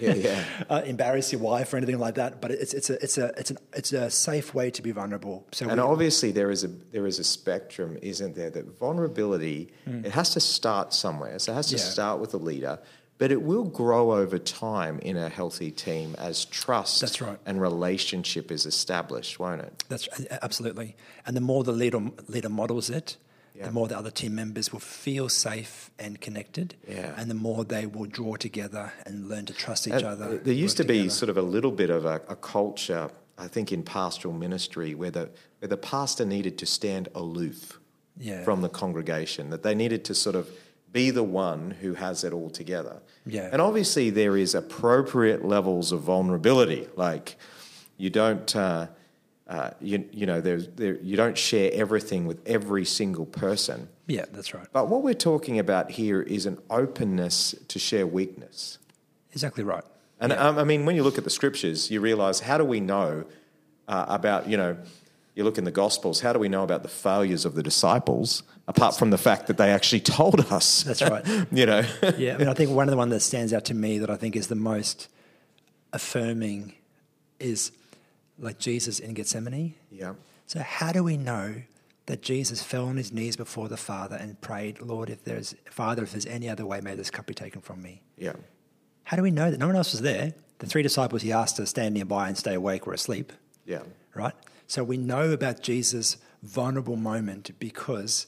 Yeah, 0.00 0.14
yeah. 0.14 0.44
uh, 0.70 0.82
embarrass 0.86 1.32
your 1.32 1.40
wife 1.40 1.72
or 1.74 1.76
anything 1.76 1.98
like 1.98 2.14
that. 2.14 2.40
But 2.40 2.52
it's 2.52 2.72
it's 2.72 2.88
a 2.88 2.94
it's 3.02 3.18
a 3.18 3.26
it's 3.36 3.50
an 3.50 3.58
it's 3.72 3.92
a 3.92 4.08
safe 4.10 4.54
way 4.54 4.70
to 4.70 4.80
be 4.80 4.92
vulnerable. 4.92 5.44
So 5.50 5.68
And 5.68 5.80
we, 5.80 5.86
obviously, 5.86 6.30
there 6.30 6.52
is 6.52 6.62
a 6.62 6.68
there 6.68 7.04
is 7.04 7.18
a 7.18 7.24
spectrum, 7.24 7.98
isn't 8.00 8.36
there? 8.36 8.50
That 8.50 8.78
vulnerability 8.78 9.72
it 9.86 10.12
has 10.12 10.30
to 10.34 10.40
start 10.40 10.94
somewhere. 10.94 11.36
So 11.40 11.50
it 11.50 11.56
has 11.56 11.66
to. 11.70 11.76
Yeah. 11.76 11.82
start 11.82 12.20
with 12.20 12.32
a 12.34 12.36
leader, 12.36 12.78
but 13.18 13.30
it 13.30 13.42
will 13.42 13.64
grow 13.64 14.12
over 14.12 14.38
time 14.38 14.98
in 15.00 15.16
a 15.16 15.28
healthy 15.28 15.70
team 15.70 16.14
as 16.18 16.44
trust 16.46 17.00
That's 17.00 17.20
right. 17.20 17.38
and 17.46 17.60
relationship 17.60 18.50
is 18.50 18.66
established, 18.66 19.38
won't 19.38 19.60
it? 19.62 19.84
That's 19.88 20.08
absolutely. 20.42 20.96
And 21.26 21.36
the 21.36 21.40
more 21.40 21.62
the 21.64 21.72
leader 21.72 22.00
leader 22.28 22.48
models 22.48 22.90
it, 22.90 23.16
Yeah. 23.54 23.66
the 23.66 23.72
more 23.72 23.86
the 23.86 23.96
other 23.96 24.10
team 24.10 24.34
members 24.34 24.72
will 24.72 24.80
feel 24.80 25.28
safe 25.28 25.90
and 25.96 26.20
connected. 26.20 26.74
Yeah. 26.88 27.14
And 27.16 27.30
the 27.30 27.34
more 27.36 27.64
they 27.64 27.86
will 27.86 28.06
draw 28.06 28.34
together 28.36 28.92
and 29.06 29.28
learn 29.28 29.44
to 29.46 29.52
trust 29.52 29.86
each 29.86 29.92
And 29.94 30.04
other. 30.04 30.38
There 30.38 30.52
used 30.64 30.76
to 30.78 30.84
be 30.84 30.94
together. 30.98 31.10
sort 31.10 31.30
of 31.30 31.36
a 31.36 31.42
little 31.42 31.70
bit 31.70 31.90
of 31.90 32.04
a, 32.04 32.20
a 32.28 32.34
culture, 32.36 33.10
I 33.38 33.46
think, 33.46 33.70
in 33.70 33.82
pastoral 33.84 34.34
ministry 34.34 34.94
where 34.96 35.12
the 35.12 35.30
where 35.60 35.68
the 35.68 35.76
pastor 35.76 36.24
needed 36.26 36.58
to 36.58 36.66
stand 36.66 37.08
aloof 37.14 37.78
Yeah. 38.18 38.42
from 38.44 38.60
the 38.62 38.68
congregation, 38.68 39.50
that 39.50 39.62
they 39.62 39.74
needed 39.74 40.04
to 40.06 40.14
sort 40.14 40.36
of 40.36 40.46
be 40.94 41.10
the 41.10 41.24
one 41.24 41.72
who 41.72 41.92
has 41.94 42.24
it 42.24 42.32
all 42.32 42.48
together. 42.48 43.02
Yeah. 43.26 43.50
And 43.52 43.60
obviously, 43.60 44.08
there 44.08 44.36
is 44.38 44.54
appropriate 44.54 45.44
levels 45.44 45.92
of 45.92 46.00
vulnerability. 46.00 46.88
Like, 46.96 47.36
you 47.98 48.08
don't. 48.08 48.56
Uh, 48.56 48.86
uh, 49.46 49.70
you, 49.78 50.08
you 50.10 50.24
know, 50.24 50.40
there's, 50.40 50.68
there, 50.68 50.96
you 51.02 51.16
don't 51.16 51.36
share 51.36 51.70
everything 51.74 52.26
with 52.26 52.40
every 52.48 52.86
single 52.86 53.26
person. 53.26 53.88
Yeah, 54.06 54.24
that's 54.32 54.54
right. 54.54 54.66
But 54.72 54.88
what 54.88 55.02
we're 55.02 55.12
talking 55.12 55.58
about 55.58 55.90
here 55.90 56.22
is 56.22 56.46
an 56.46 56.56
openness 56.70 57.54
to 57.68 57.78
share 57.78 58.06
weakness. 58.06 58.78
Exactly 59.32 59.62
right. 59.62 59.84
And 60.18 60.32
um, 60.32 60.58
I 60.58 60.64
mean, 60.64 60.86
when 60.86 60.96
you 60.96 61.02
look 61.02 61.18
at 61.18 61.24
the 61.24 61.30
scriptures, 61.30 61.90
you 61.90 62.00
realize 62.00 62.40
how 62.40 62.56
do 62.56 62.64
we 62.64 62.80
know 62.80 63.26
uh, 63.86 64.06
about, 64.08 64.48
you 64.48 64.56
know, 64.56 64.78
you 65.34 65.44
look 65.44 65.58
in 65.58 65.64
the 65.64 65.70
Gospels, 65.70 66.20
how 66.20 66.32
do 66.32 66.38
we 66.38 66.48
know 66.48 66.62
about 66.62 66.82
the 66.82 66.88
failures 66.88 67.44
of 67.44 67.54
the 67.54 67.62
disciples 67.62 68.44
apart 68.68 68.96
from 68.96 69.10
the 69.10 69.18
fact 69.18 69.46
that 69.48 69.56
they 69.58 69.70
actually 69.70 70.00
told 70.00 70.40
us? 70.52 70.82
That's 70.84 71.02
right. 71.02 71.24
you 71.52 71.66
know? 71.66 71.82
yeah, 72.16 72.34
I 72.34 72.38
mean, 72.38 72.48
I 72.48 72.54
think 72.54 72.70
one 72.70 72.88
of 72.88 72.90
the 72.90 72.96
one 72.96 73.10
that 73.10 73.20
stands 73.20 73.52
out 73.52 73.64
to 73.66 73.74
me 73.74 73.98
that 73.98 74.10
I 74.10 74.16
think 74.16 74.36
is 74.36 74.48
the 74.48 74.54
most 74.54 75.08
affirming 75.92 76.74
is 77.38 77.72
like 78.38 78.58
Jesus 78.58 78.98
in 78.98 79.14
Gethsemane. 79.14 79.74
yeah. 79.90 80.14
So 80.46 80.60
how 80.60 80.92
do 80.92 81.02
we 81.02 81.16
know 81.16 81.62
that 82.06 82.20
Jesus 82.20 82.62
fell 82.62 82.84
on 82.86 82.98
his 82.98 83.12
knees 83.12 83.34
before 83.34 83.68
the 83.68 83.78
Father 83.78 84.16
and 84.16 84.38
prayed, 84.42 84.80
Lord, 84.82 85.08
if 85.08 85.24
there's 85.24 85.54
Father, 85.70 86.02
if 86.02 86.12
there's 86.12 86.26
any 86.26 86.50
other 86.50 86.66
way, 86.66 86.82
may 86.82 86.94
this 86.94 87.10
cup 87.10 87.24
be 87.26 87.32
taken 87.32 87.62
from 87.62 87.80
me? 87.80 88.02
Yeah. 88.18 88.34
How 89.04 89.16
do 89.16 89.22
we 89.22 89.30
know 89.30 89.50
that 89.50 89.58
no 89.58 89.66
one 89.68 89.76
else 89.76 89.92
was 89.92 90.02
there? 90.02 90.34
The 90.58 90.66
three 90.66 90.82
disciples 90.82 91.22
he 91.22 91.32
asked 91.32 91.56
to 91.56 91.66
stand 91.66 91.94
nearby 91.94 92.28
and 92.28 92.36
stay 92.36 92.52
awake 92.54 92.86
were 92.86 92.92
asleep, 92.92 93.32
Yeah. 93.64 93.82
right? 94.14 94.34
So 94.66 94.84
we 94.84 94.98
know 94.98 95.30
about 95.30 95.62
Jesus' 95.62 96.18
vulnerable 96.42 96.96
moment 96.96 97.50
because 97.58 98.26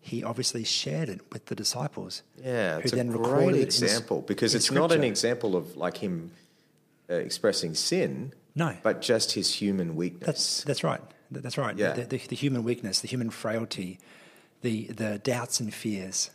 he 0.00 0.22
obviously 0.24 0.64
shared 0.64 1.08
it 1.08 1.20
with 1.32 1.46
the 1.46 1.54
disciples. 1.54 2.22
Yeah. 2.42 2.78
It's 2.78 2.92
a 2.92 2.96
then 2.96 3.10
recorded 3.12 3.34
great 3.34 3.54
it 3.56 3.60
in- 3.60 3.64
example 3.84 4.22
because 4.22 4.54
in 4.54 4.58
it's 4.58 4.70
not 4.70 4.92
an 4.92 5.04
example 5.04 5.56
of 5.56 5.76
like 5.76 5.96
him 5.98 6.30
uh, 7.10 7.14
expressing 7.14 7.74
sin, 7.74 8.32
No. 8.54 8.76
but 8.82 9.00
just 9.02 9.32
his 9.32 9.52
human 9.54 9.96
weakness. 9.96 10.26
That's 10.26 10.64
that's 10.64 10.84
right. 10.84 11.00
That's 11.30 11.58
right. 11.58 11.76
Yeah. 11.76 11.92
The, 11.92 12.02
the, 12.04 12.18
the 12.28 12.36
human 12.36 12.64
weakness, 12.64 13.00
the 13.00 13.08
human 13.08 13.30
frailty, 13.30 13.98
the 14.62 14.84
the 14.86 15.18
doubts 15.18 15.60
and 15.60 15.72
fears. 15.74 16.30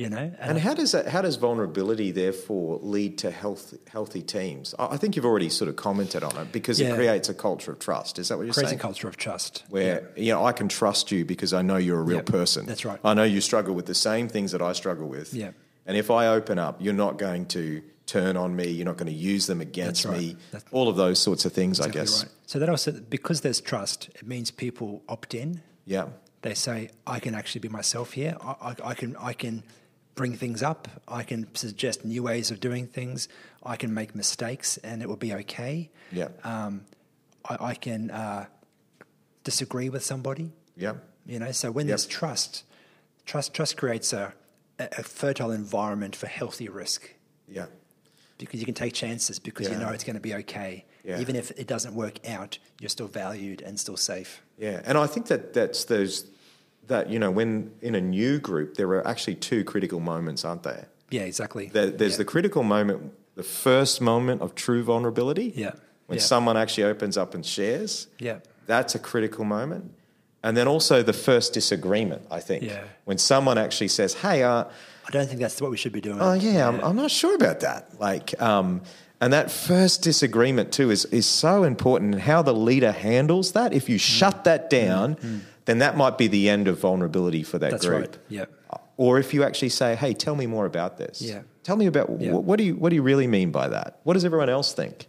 You 0.00 0.08
know, 0.08 0.32
And 0.38 0.56
how 0.58 0.72
does 0.72 0.92
that, 0.92 1.08
how 1.08 1.20
does 1.20 1.36
vulnerability 1.36 2.10
therefore 2.10 2.78
lead 2.80 3.18
to 3.18 3.30
health, 3.30 3.74
healthy 3.92 4.22
teams? 4.22 4.74
I 4.78 4.96
think 4.96 5.14
you've 5.14 5.26
already 5.26 5.50
sort 5.50 5.68
of 5.68 5.76
commented 5.76 6.22
on 6.24 6.34
it 6.38 6.52
because 6.52 6.80
Yeah. 6.80 6.92
it 6.92 6.94
creates 6.94 7.28
a 7.28 7.34
culture 7.34 7.72
of 7.72 7.80
trust. 7.80 8.18
Is 8.18 8.28
that 8.28 8.38
what 8.38 8.44
you're 8.46 8.54
saying? 8.54 8.68
creates 8.68 8.80
a 8.80 8.82
culture 8.82 9.08
of 9.08 9.18
trust. 9.18 9.62
Where 9.68 10.08
you 10.16 10.32
know 10.32 10.42
I 10.42 10.52
can 10.52 10.68
trust 10.68 11.12
you 11.12 11.26
because 11.26 11.52
I 11.52 11.60
know 11.60 11.76
you're 11.76 12.00
a 12.00 12.02
real 12.02 12.16
Yep, 12.24 12.26
person. 12.26 12.64
that's 12.64 12.86
right. 12.86 12.98
I 13.04 13.12
know 13.12 13.24
you 13.24 13.42
struggle 13.42 13.74
with 13.74 13.84
the 13.84 13.94
same 13.94 14.26
things 14.26 14.52
that 14.52 14.62
I 14.62 14.72
struggle 14.72 15.06
with. 15.06 15.34
Yep. 15.34 15.54
And 15.86 15.98
if 15.98 16.10
I 16.10 16.28
open 16.28 16.58
up, 16.58 16.80
you're 16.80 16.94
not 17.06 17.18
going 17.18 17.44
to 17.48 17.82
turn 18.06 18.38
on 18.38 18.56
me. 18.56 18.68
You're 18.70 18.86
not 18.86 18.96
going 18.96 19.12
to 19.12 19.20
use 19.34 19.44
them 19.48 19.60
against 19.60 20.04
That's 20.04 20.14
right. 20.14 20.18
me. 20.28 20.36
That's- 20.50 20.72
All 20.72 20.88
of 20.88 20.96
those 20.96 21.18
sorts 21.18 21.44
of 21.44 21.52
things, 21.52 21.78
Exactly 21.78 22.00
I 22.00 22.04
guess. 22.04 22.22
right. 22.22 22.32
So 22.46 22.58
that 22.58 22.70
also 22.70 22.90
because 22.92 23.42
there's 23.42 23.60
trust, 23.60 24.08
it 24.14 24.26
means 24.26 24.50
people 24.50 25.02
opt 25.10 25.34
in. 25.34 25.60
Yeah. 25.84 26.06
They 26.40 26.54
say, 26.54 26.88
"I 27.06 27.18
can 27.20 27.34
actually 27.34 27.60
be 27.60 27.68
myself 27.68 28.12
here. 28.14 28.34
I, 28.40 28.54
I, 28.70 28.74
I 28.92 28.94
can 28.94 29.14
I 29.16 29.34
can 29.34 29.62
bring 30.20 30.36
things 30.36 30.62
up. 30.62 30.86
I 31.08 31.22
can 31.22 31.46
suggest 31.54 32.04
new 32.04 32.22
ways 32.22 32.50
of 32.50 32.60
doing 32.60 32.86
things. 32.86 33.26
I 33.62 33.76
can 33.76 33.94
make 33.94 34.14
mistakes, 34.14 34.76
and 34.84 35.00
it 35.00 35.08
will 35.08 35.16
be 35.16 35.32
okay. 35.32 35.88
Yeah. 36.12 36.28
Um, 36.44 36.82
I, 37.48 37.56
I 37.70 37.74
can 37.74 38.10
uh, 38.10 38.44
disagree 39.44 39.88
with 39.88 40.04
somebody. 40.04 40.52
Yeah. 40.76 40.96
You 41.24 41.38
know, 41.38 41.52
so 41.52 41.70
when 41.70 41.86
Yep. 41.86 41.90
there's 41.90 42.06
trust, 42.06 42.64
trust 43.24 43.54
trust 43.54 43.78
creates 43.78 44.12
a, 44.12 44.34
a 44.78 45.02
fertile 45.02 45.52
environment 45.52 46.14
for 46.14 46.26
healthy 46.26 46.68
risk 46.68 47.14
Yeah. 47.48 47.66
because 48.36 48.60
you 48.60 48.66
can 48.66 48.74
take 48.74 48.92
chances 48.92 49.38
because 49.38 49.70
you 49.70 49.76
know 49.78 49.88
it's 49.88 50.04
going 50.04 50.16
to 50.16 50.26
be 50.30 50.34
okay. 50.34 50.84
Yeah. 51.02 51.18
Even 51.18 51.34
if 51.34 51.50
it 51.52 51.66
doesn't 51.66 51.94
work 51.94 52.28
out, 52.28 52.58
you're 52.78 52.90
still 52.90 53.08
valued 53.08 53.62
and 53.62 53.80
still 53.80 53.96
safe. 53.96 54.42
Yeah, 54.58 54.82
and 54.84 54.98
I 54.98 55.06
think 55.06 55.28
that 55.28 55.54
that's 55.54 55.84
those 55.86 56.26
that 56.90 57.08
you 57.10 57.18
know 57.18 57.30
when 57.30 57.72
in 57.80 57.94
a 57.94 58.00
new 58.00 58.38
group 58.38 58.74
there 58.76 58.88
are 58.90 59.06
actually 59.06 59.34
two 59.36 59.64
critical 59.64 59.98
moments, 60.00 60.44
aren't 60.44 60.62
there? 60.62 60.86
Yeah, 61.10 61.22
exactly. 61.22 61.66
There, 61.66 61.90
there's 61.90 62.12
yeah. 62.12 62.18
the 62.18 62.24
critical 62.26 62.62
moment, 62.62 63.12
the 63.34 63.42
first 63.42 64.00
moment 64.00 64.42
of 64.42 64.54
true 64.54 64.82
vulnerability. 64.84 65.52
Yeah, 65.56 65.72
When 66.06 66.18
yeah. 66.18 66.24
someone 66.24 66.56
actually 66.56 66.84
opens 66.84 67.16
up 67.16 67.34
and 67.34 67.44
shares. 67.44 68.06
Yeah. 68.20 68.38
That's 68.66 68.94
a 68.94 68.98
critical 69.00 69.44
moment. 69.44 69.92
And 70.44 70.56
then 70.56 70.68
also 70.68 71.02
the 71.02 71.12
first 71.12 71.52
disagreement, 71.52 72.22
I 72.30 72.38
think. 72.40 72.62
Yeah. 72.62 72.84
When 73.06 73.18
someone 73.18 73.58
actually 73.58 73.88
says, 73.88 74.14
hey, 74.14 74.42
uh, 74.44 74.64
I 75.08 75.10
don't 75.10 75.26
think 75.26 75.40
that's 75.40 75.60
what 75.60 75.70
we 75.72 75.76
should 75.76 75.92
be 75.92 76.00
doing. 76.00 76.18
oh, 76.20 76.34
yeah, 76.34 76.68
I'm, 76.68 76.78
I'm 76.80 76.96
not 76.96 77.10
sure 77.10 77.34
about 77.34 77.60
that. 77.60 77.98
Like, 78.00 78.40
um, 78.40 78.82
and 79.20 79.32
that 79.32 79.50
first 79.50 80.02
disagreement, 80.02 80.72
too, 80.72 80.90
is, 80.90 81.04
is 81.06 81.26
so 81.26 81.64
important. 81.64 82.14
And 82.14 82.22
how 82.22 82.40
the 82.42 82.54
leader 82.54 82.92
handles 82.92 83.52
that. 83.52 83.72
If 83.72 83.88
you 83.88 83.96
Mm. 83.96 84.00
shut 84.18 84.44
that 84.44 84.70
down, 84.70 85.16
then 85.70 85.78
that 85.78 85.96
might 85.96 86.18
be 86.18 86.26
the 86.26 86.48
end 86.50 86.68
of 86.68 86.78
vulnerability 86.80 87.42
for 87.42 87.58
that 87.58 87.70
That's 87.70 87.86
group. 87.86 88.00
right. 88.00 88.18
Yeah. 88.28 88.44
Or 88.96 89.18
if 89.18 89.32
you 89.32 89.44
actually 89.44 89.70
say, 89.70 89.94
"Hey, 89.94 90.12
tell 90.12 90.34
me 90.36 90.46
more 90.46 90.66
about 90.66 90.98
this. 90.98 91.22
Yeah. 91.22 91.42
Tell 91.62 91.76
me 91.76 91.86
about 91.86 92.10
Yeah. 92.20 92.32
wh- 92.32 92.44
what 92.44 92.56
do 92.58 92.64
you 92.64 92.74
what 92.76 92.90
do 92.90 92.96
you 92.96 93.02
really 93.02 93.26
mean 93.26 93.50
by 93.50 93.68
that? 93.68 94.00
What 94.02 94.14
does 94.14 94.24
everyone 94.24 94.50
else 94.50 94.74
think?" 94.74 95.06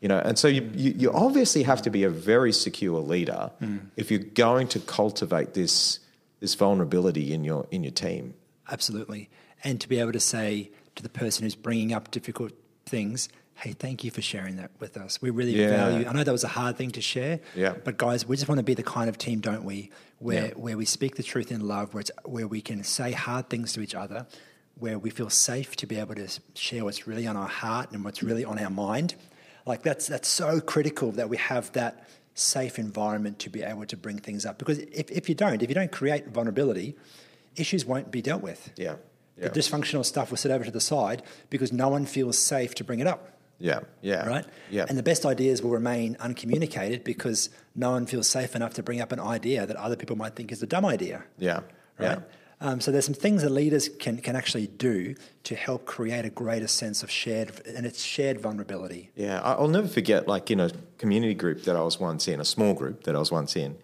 You 0.00 0.08
know, 0.08 0.18
and 0.18 0.38
so 0.38 0.46
you, 0.48 0.70
you, 0.74 0.94
you 0.96 1.12
obviously 1.12 1.62
have 1.64 1.82
to 1.82 1.90
be 1.90 2.04
a 2.04 2.10
very 2.10 2.52
secure 2.52 3.00
leader 3.00 3.50
Hmm. 3.58 3.78
if 3.96 4.10
you're 4.10 4.20
going 4.46 4.68
to 4.68 4.80
cultivate 4.80 5.54
this 5.54 5.98
this 6.40 6.54
vulnerability 6.54 7.32
in 7.34 7.44
your 7.44 7.66
in 7.70 7.82
your 7.82 7.92
team. 7.92 8.34
Absolutely. 8.70 9.28
And 9.64 9.80
to 9.80 9.88
be 9.88 9.98
able 10.00 10.12
to 10.12 10.20
say 10.20 10.70
to 10.96 11.02
the 11.02 11.08
person 11.08 11.44
who's 11.44 11.54
bringing 11.56 11.92
up 11.92 12.10
difficult 12.10 12.52
things, 12.86 13.28
hey, 13.56 13.72
thank 13.72 14.04
you 14.04 14.10
for 14.10 14.20
sharing 14.22 14.56
that 14.56 14.70
with 14.80 14.96
us. 14.96 15.20
We 15.22 15.30
really 15.30 15.52
Yeah. 15.58 15.68
value. 15.70 16.06
I 16.06 16.12
know 16.12 16.22
that 16.24 16.32
was 16.32 16.44
a 16.44 16.48
hard 16.48 16.76
thing 16.76 16.90
to 16.92 17.00
share. 17.00 17.40
Yeah. 17.54 17.74
But 17.84 17.96
guys, 17.96 18.26
we 18.26 18.36
just 18.36 18.48
want 18.48 18.58
to 18.58 18.62
be 18.62 18.74
the 18.74 18.82
kind 18.82 19.08
of 19.08 19.16
team, 19.18 19.40
don't 19.40 19.64
we, 19.64 19.90
where 20.18 20.48
Yeah. 20.48 20.54
where 20.54 20.76
we 20.76 20.84
speak 20.84 21.16
the 21.16 21.22
truth 21.22 21.50
in 21.50 21.66
love, 21.66 21.94
where 21.94 22.02
it's, 22.02 22.10
where 22.24 22.46
we 22.46 22.60
can 22.60 22.84
say 22.84 23.12
hard 23.12 23.48
things 23.48 23.72
to 23.72 23.80
each 23.80 23.94
other, 23.94 24.26
where 24.78 24.98
we 24.98 25.08
feel 25.10 25.30
safe 25.30 25.74
to 25.76 25.86
be 25.86 25.96
able 25.96 26.14
to 26.14 26.28
share 26.54 26.84
what's 26.84 27.06
really 27.06 27.26
on 27.26 27.36
our 27.36 27.48
heart 27.48 27.92
and 27.92 28.04
what's 28.04 28.22
really 28.22 28.44
on 28.44 28.58
our 28.58 28.70
mind. 28.70 29.14
Like 29.64 29.82
that's 29.82 30.06
that's 30.06 30.28
so 30.28 30.60
critical 30.60 31.10
that 31.12 31.28
we 31.28 31.38
have 31.38 31.72
that 31.72 32.06
safe 32.34 32.78
environment 32.78 33.38
to 33.38 33.48
be 33.50 33.62
able 33.62 33.86
to 33.86 33.96
bring 33.96 34.18
things 34.18 34.44
up. 34.44 34.58
Because 34.58 34.78
if, 34.80 35.10
if 35.10 35.28
you 35.30 35.34
don't, 35.34 35.62
if 35.62 35.68
you 35.70 35.74
don't 35.74 35.90
create 35.90 36.28
vulnerability, 36.28 36.94
issues 37.56 37.86
won't 37.86 38.10
be 38.10 38.20
dealt 38.20 38.42
with. 38.42 38.70
Yeah. 38.76 38.96
Yeah. 39.38 39.48
The 39.48 39.60
dysfunctional 39.60 40.04
stuff 40.04 40.30
will 40.30 40.36
sit 40.38 40.50
over 40.50 40.64
to 40.64 40.70
the 40.70 40.80
side 40.80 41.22
because 41.50 41.72
no 41.72 41.88
one 41.88 42.06
feels 42.06 42.38
safe 42.38 42.74
to 42.76 42.84
bring 42.84 43.00
it 43.00 43.06
up, 43.06 43.35
yeah. 43.58 43.80
Yeah. 44.02 44.26
right? 44.26 44.44
Yeah. 44.70 44.86
And 44.88 44.98
the 44.98 45.02
best 45.02 45.24
ideas 45.24 45.62
will 45.62 45.70
remain 45.70 46.16
uncommunicated 46.20 47.04
because 47.04 47.50
no 47.74 47.90
one 47.90 48.06
feels 48.06 48.28
safe 48.28 48.54
enough 48.54 48.74
to 48.74 48.82
bring 48.82 49.00
up 49.00 49.12
an 49.12 49.20
idea 49.20 49.66
that 49.66 49.76
other 49.76 49.96
people 49.96 50.16
might 50.16 50.34
think 50.36 50.52
is 50.52 50.62
a 50.62 50.66
dumb 50.66 50.84
idea, 50.84 51.24
yeah. 51.38 51.60
Yeah. 51.98 52.08
right? 52.08 52.22
Um, 52.58 52.80
so 52.80 52.90
there's 52.90 53.04
some 53.04 53.14
things 53.14 53.42
that 53.42 53.50
leaders 53.50 53.88
can, 53.88 54.16
can 54.18 54.34
actually 54.34 54.66
do 54.66 55.14
to 55.44 55.54
help 55.54 55.84
create 55.84 56.24
a 56.24 56.30
greater 56.30 56.66
sense 56.66 57.02
of 57.02 57.10
shared, 57.10 57.60
and 57.66 57.84
it's 57.84 58.02
shared 58.02 58.40
vulnerability. 58.40 59.10
Yeah, 59.14 59.42
I'll 59.42 59.68
never 59.68 59.88
forget, 59.88 60.26
like 60.26 60.50
in 60.50 60.60
a 60.60 60.70
community 60.96 61.34
group 61.34 61.64
that 61.64 61.76
I 61.76 61.82
was 61.82 62.00
once 62.00 62.28
in, 62.28 62.40
a 62.40 62.46
small 62.46 62.72
group 62.72 63.04
that 63.04 63.14
I 63.14 63.18
was 63.18 63.30
once 63.30 63.56
in. 63.56 63.76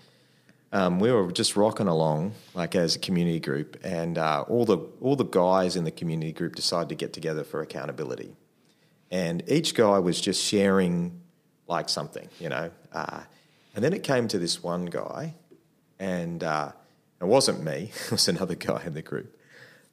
Um, 0.73 1.01
we 1.01 1.13
were 1.13 1.31
just 1.31 1.55
rocking 1.55 1.87
along, 1.87 2.33
like 2.55 2.75
as 2.75 2.97
a 2.97 2.99
community 2.99 3.41
group, 3.41 3.77
and 3.85 4.17
uh, 4.17 4.47
all 4.49 4.65
the 4.65 4.79
all 5.03 5.17
the 5.17 5.25
guys 5.27 5.77
in 5.77 5.85
the 5.85 5.91
community 5.91 6.33
group 6.33 6.55
decided 6.57 6.89
to 6.89 6.95
get 6.95 7.13
together 7.13 7.45
for 7.45 7.61
accountability, 7.61 8.35
and 9.13 9.45
each 9.47 9.75
guy 9.75 9.99
was 9.99 10.21
just 10.21 10.43
sharing 10.43 11.21
like 11.69 11.89
something, 11.89 12.29
you 12.41 12.49
know. 12.49 12.71
Uh, 12.93 13.21
and 13.75 13.85
then 13.85 13.93
it 13.93 14.03
came 14.03 14.27
to 14.29 14.39
this 14.39 14.63
one 14.63 14.87
guy, 14.87 15.35
and 16.01 16.43
uh, 16.43 16.73
it 17.21 17.27
wasn't 17.27 17.63
me; 17.63 17.93
it 18.07 18.11
was 18.11 18.27
another 18.27 18.57
guy 18.57 18.83
in 18.85 18.95
the 18.95 19.03
group, 19.03 19.37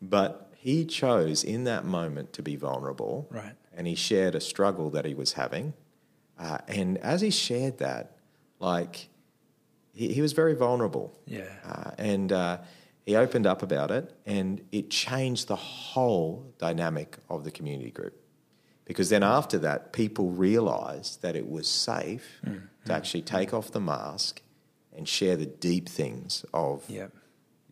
but 0.01 0.51
he 0.55 0.85
chose 0.85 1.43
in 1.43 1.65
that 1.65 1.85
moment 1.85 2.33
to 2.33 2.41
be 2.41 2.55
vulnerable. 2.55 3.27
Right. 3.29 3.53
And 3.75 3.87
he 3.87 3.95
shared 3.95 4.35
a 4.35 4.41
struggle 4.41 4.89
that 4.89 5.05
he 5.05 5.13
was 5.13 5.33
having. 5.33 5.73
Uh, 6.37 6.57
and 6.67 6.97
as 6.97 7.21
he 7.21 7.29
shared 7.29 7.77
that, 7.77 8.17
like, 8.59 9.07
he, 9.93 10.13
he 10.13 10.21
was 10.21 10.33
very 10.33 10.53
vulnerable. 10.53 11.17
Yeah. 11.25 11.43
Uh, 11.63 11.91
and 11.97 12.31
uh, 12.33 12.57
he 13.05 13.15
opened 13.15 13.45
up 13.45 13.63
about 13.63 13.89
it, 13.89 14.13
and 14.25 14.61
it 14.73 14.89
changed 14.89 15.47
the 15.47 15.55
whole 15.55 16.53
dynamic 16.57 17.17
of 17.29 17.45
the 17.45 17.51
community 17.51 17.91
group. 17.91 18.19
Because 18.89 19.09
then 19.09 19.21
after 19.23 19.59
that, 19.59 19.93
people 19.93 20.31
realized 20.31 21.21
that 21.21 21.35
it 21.35 21.47
was 21.47 21.67
safe 21.67 22.25
Mm, 22.45 22.61
to 22.85 22.93
actually 22.93 23.21
take 23.21 23.53
off 23.53 23.69
the 23.71 23.79
mask 23.79 24.41
and 24.97 25.07
share 25.07 25.37
the 25.37 25.45
deep 25.45 25.87
things 25.87 26.43
of 26.53 26.83
Yeah. 26.89 27.07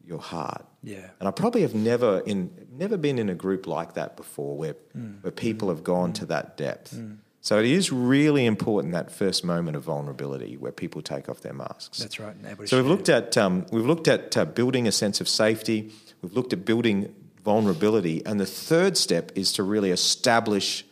your 0.05 0.19
heart. 0.19 0.65
Yeah. 0.83 1.09
And 1.19 1.27
I 1.27 1.31
probably 1.31 1.63
have 1.63 1.73
never 1.75 2.19
in 2.25 2.51
never 2.71 2.97
been 2.97 3.17
in 3.17 3.29
a 3.29 3.35
group 3.35 3.65
like 3.65 3.95
that 3.95 4.15
before 4.15 4.55
where 4.55 4.75
Mm. 4.95 5.23
where 5.23 5.31
people 5.31 5.67
have 5.69 5.83
gone 5.83 6.13
to 6.13 6.25
that 6.27 6.55
depth. 6.55 6.93
So 7.41 7.57
it 7.59 7.65
is 7.65 7.91
really 7.91 8.45
important 8.45 8.93
that 8.93 9.09
first 9.11 9.43
moment 9.43 9.75
of 9.77 9.83
vulnerability 9.83 10.55
where 10.57 10.71
people 10.83 11.01
take 11.01 11.27
off 11.29 11.39
their 11.41 11.53
masks. 11.53 11.97
That's 11.97 12.19
right. 12.19 12.35
and 12.35 12.45
able 12.45 12.63
to 12.63 12.67
So 12.67 12.77
we've 12.77 12.85
looked 12.95 13.09
at 13.09 13.35
um, 13.37 13.65
we've 13.71 13.85
looked 13.93 14.07
at 14.07 14.37
uh, 14.37 14.45
building 14.45 14.87
a 14.87 14.91
sense 14.91 15.19
of 15.21 15.27
safety. 15.27 15.91
We've 16.21 16.33
looked 16.33 16.53
at 16.53 16.63
building 16.63 17.15
vulnerability, 17.43 18.23
and 18.25 18.39
the 18.39 18.45
third 18.69 18.97
step 18.97 19.31
is 19.35 19.51
to 19.53 19.63
really 19.63 19.91
establish 19.91 20.85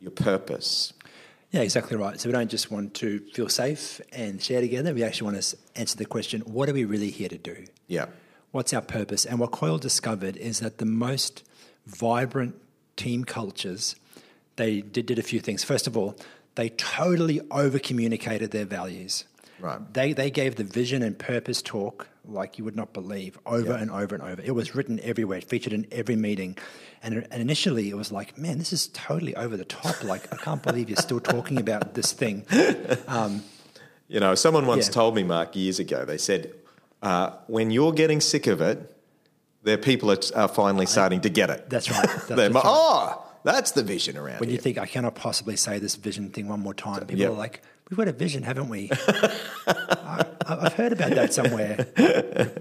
your 0.00 0.10
purpose. 0.10 0.92
Yeah, 1.50 1.62
exactly 1.62 1.96
right. 1.96 2.20
So 2.20 2.28
we 2.28 2.32
don't 2.32 2.50
just 2.50 2.70
want 2.70 2.94
to 2.94 3.20
feel 3.32 3.48
safe 3.48 4.00
and 4.12 4.42
share 4.42 4.60
together. 4.60 4.92
We 4.92 5.02
actually 5.02 5.32
want 5.32 5.42
to 5.42 5.56
answer 5.76 5.96
the 5.96 6.04
question: 6.04 6.42
What 6.42 6.68
are 6.68 6.74
we 6.74 6.84
really 6.84 7.10
here 7.10 7.28
to 7.28 7.38
do? 7.38 7.64
Yeah, 7.86 8.06
What's 8.50 8.72
our 8.72 8.80
purpose? 8.80 9.26
And 9.26 9.38
what 9.38 9.50
Coyle 9.50 9.78
discovered 9.78 10.36
is 10.36 10.60
that 10.60 10.78
the 10.78 10.86
most 10.86 11.44
vibrant 11.86 12.54
team 12.96 13.24
cultures, 13.24 13.94
they 14.56 14.80
did, 14.80 15.06
did 15.06 15.18
a 15.18 15.22
few 15.22 15.40
things. 15.40 15.64
First 15.64 15.86
of 15.86 15.96
all, 15.96 16.16
they 16.54 16.70
totally 16.70 17.40
over 17.50 17.78
communicated 17.78 18.50
their 18.50 18.64
values. 18.64 19.24
Right. 19.60 19.80
They, 19.92 20.12
they 20.12 20.30
gave 20.30 20.56
the 20.56 20.64
vision 20.64 21.02
and 21.02 21.18
purpose 21.18 21.60
talk 21.60 22.08
like 22.28 22.58
you 22.58 22.64
would 22.64 22.76
not 22.76 22.92
believe 22.92 23.38
over 23.46 23.72
and 23.72 23.90
over 23.90 24.14
and 24.14 24.22
over. 24.22 24.42
It 24.42 24.54
was 24.54 24.74
written 24.74 25.00
everywhere, 25.02 25.40
featured 25.40 25.72
in 25.72 25.86
every 25.90 26.14
meeting. 26.16 26.56
And, 27.02 27.26
and 27.30 27.40
initially 27.42 27.88
it 27.90 27.96
was 27.96 28.12
like, 28.12 28.36
man, 28.38 28.58
this 28.58 28.72
is 28.72 28.88
totally 28.88 29.34
over 29.34 29.56
the 29.56 29.64
top. 29.64 30.04
Like, 30.04 30.32
I 30.32 30.36
can't 30.36 30.62
believe 30.62 30.88
you're 30.90 30.96
still 30.98 31.20
talking 31.20 31.58
about 31.58 31.94
this 31.94 32.12
thing. 32.12 32.44
you 34.08 34.20
know, 34.20 34.34
someone 34.34 34.66
once 34.66 34.86
Yeah. 34.86 34.92
told 34.92 35.14
me, 35.14 35.22
Mark, 35.22 35.56
years 35.56 35.78
ago. 35.78 36.04
They 36.04 36.18
said, 36.18 36.52
uh, 37.02 37.32
"When 37.46 37.70
you're 37.70 37.92
getting 37.92 38.20
sick 38.20 38.46
of 38.46 38.60
it, 38.60 38.94
there 39.62 39.78
people 39.78 40.10
are, 40.10 40.18
are 40.34 40.48
finally 40.48 40.86
starting 40.86 41.20
to 41.22 41.28
get 41.30 41.50
it." 41.50 41.68
That's 41.70 41.90
right. 41.90 42.02
That's- 42.06 42.28
They're 42.28 42.50
right. 42.50 42.62
Oh, 42.64 43.24
that's 43.44 43.70
the 43.70 43.82
vision 43.84 44.16
around 44.16 44.40
When 44.40 44.50
you 44.50 44.58
think 44.58 44.78
I 44.78 44.86
cannot 44.86 45.14
possibly 45.14 45.56
say 45.56 45.78
this 45.78 45.94
vision 45.94 46.30
thing 46.30 46.48
one 46.48 46.60
more 46.60 46.74
time, 46.74 47.00
people 47.06 47.20
Yep. 47.20 47.30
are 47.30 47.34
like, 47.34 47.62
"We've 47.90 47.96
got 47.98 48.08
a 48.08 48.12
vision, 48.12 48.42
haven't 48.42 48.68
we?" 48.68 48.90
I, 49.66 50.24
I've 50.46 50.72
heard 50.74 50.92
about 50.92 51.10
that 51.10 51.34
somewhere. 51.34 51.84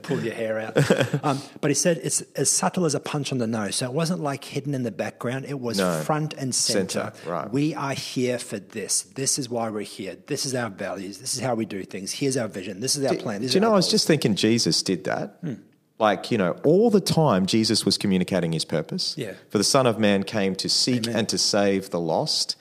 Pull 0.03 0.21
your 0.21 0.33
hair 0.33 0.59
out. 0.59 1.23
Um, 1.23 1.41
but 1.61 1.71
he 1.71 1.75
said 1.75 1.99
it's 2.03 2.21
as 2.35 2.51
subtle 2.51 2.85
as 2.85 2.95
a 2.95 2.99
punch 2.99 3.31
on 3.31 3.37
the 3.37 3.47
nose. 3.47 3.77
So 3.77 3.85
it 3.85 3.93
wasn't 3.93 4.21
like 4.21 4.43
hidden 4.43 4.73
in 4.73 4.83
the 4.83 4.91
background. 4.91 5.45
It 5.45 5.59
was 5.59 5.77
No. 5.77 6.01
front 6.01 6.33
and 6.33 6.53
center. 6.53 7.13
Center, 7.15 7.29
right. 7.29 7.51
We 7.51 7.73
are 7.75 7.93
here 7.93 8.39
for 8.39 8.59
this. 8.59 9.03
This 9.03 9.39
is 9.39 9.49
why 9.49 9.69
we're 9.69 9.81
here. 9.81 10.17
This 10.27 10.45
is 10.45 10.53
our 10.53 10.69
values. 10.69 11.19
This 11.19 11.33
is 11.35 11.39
how 11.39 11.55
we 11.55 11.65
do 11.65 11.83
things. 11.83 12.11
Here's 12.11 12.35
our 12.37 12.47
vision. 12.49 12.81
This 12.81 12.95
is 12.97 13.05
our 13.05 13.15
plan. 13.15 13.41
This 13.41 13.51
Do 13.51 13.57
you 13.57 13.61
know? 13.61 13.71
I 13.71 13.75
was 13.75 13.89
just 13.89 14.05
thinking 14.07 14.35
Jesus 14.35 14.83
did 14.83 15.05
that. 15.05 15.37
Hmm. 15.41 15.53
Like 15.99 16.29
you 16.29 16.37
know, 16.37 16.51
all 16.63 16.89
the 16.91 17.01
time 17.01 17.45
Jesus 17.45 17.85
was 17.85 17.97
communicating 17.97 18.51
his 18.51 18.65
purpose. 18.65 19.15
Yeah. 19.17 19.33
For 19.49 19.57
the 19.57 19.63
Son 19.63 19.87
of 19.87 19.97
Man 19.97 20.23
came 20.23 20.55
to 20.57 20.69
seek 20.69 21.07
Amen. 21.07 21.19
and 21.19 21.29
to 21.29 21.37
save 21.37 21.89
the 21.89 21.99
lost. 21.99 22.55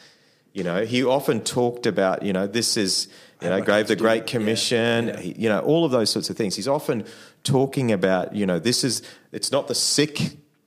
You 0.56 0.64
know, 0.64 0.84
he 0.86 1.04
often 1.04 1.40
talked 1.42 1.86
about 1.86 2.22
you 2.22 2.32
know 2.32 2.46
this 2.46 2.76
is 2.76 3.08
you 3.42 3.48
know 3.50 3.60
gave 3.60 3.88
the. 3.88 3.96
Great 3.96 4.26
Commission. 4.26 5.08
yeah. 5.08 5.20
He- 5.20 5.34
you 5.42 5.48
know, 5.50 5.60
all 5.60 5.84
of 5.84 5.90
those 5.92 6.08
sorts 6.10 6.30
of 6.30 6.36
things. 6.36 6.56
He's 6.56 6.68
often 6.78 7.04
talking 7.44 7.92
about 7.92 8.34
you 8.34 8.46
know 8.46 8.58
this 8.58 8.82
is 8.82 9.02
it's 9.32 9.52
not 9.52 9.68
the 9.68 9.74
sick. 9.74 10.18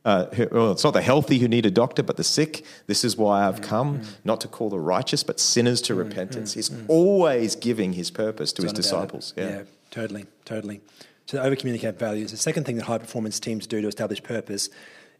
Uh, 0.05 0.27
well, 0.51 0.71
it's 0.71 0.83
not 0.83 0.93
the 0.93 1.01
healthy 1.01 1.39
who 1.39 1.47
need 1.47 1.65
a 1.65 1.71
doctor, 1.71 2.03
but 2.03 2.15
the 2.17 2.23
sick. 2.23 2.63
This 2.87 3.03
is 3.03 3.17
why 3.17 3.45
I've 3.47 3.61
come, 3.61 3.89
Mm-hmm. 3.99 4.11
not 4.23 4.39
to 4.41 4.47
call 4.47 4.69
the 4.69 4.79
righteous, 4.79 5.23
but 5.23 5.39
sinners 5.39 5.81
to 5.83 5.93
repentance. 5.95 6.53
He's 6.53 6.71
always 6.87 7.55
giving 7.55 7.93
his 7.93 8.09
purpose 8.11 8.53
to 8.53 8.61
his 8.61 8.71
It's 8.71 8.89
about 8.91 9.01
disciples. 9.11 9.33
it. 9.35 9.41
Yeah. 9.43 9.61
totally, 9.91 10.25
totally. 10.45 10.81
So 11.25 11.39
over 11.41 11.55
communicate 11.55 11.99
values. 11.99 12.31
The 12.31 12.37
second 12.37 12.63
thing 12.65 12.77
that 12.77 12.85
high 12.85 12.97
performance 12.99 13.39
teams 13.39 13.67
do 13.67 13.81
to 13.81 13.87
establish 13.87 14.21
purpose 14.23 14.69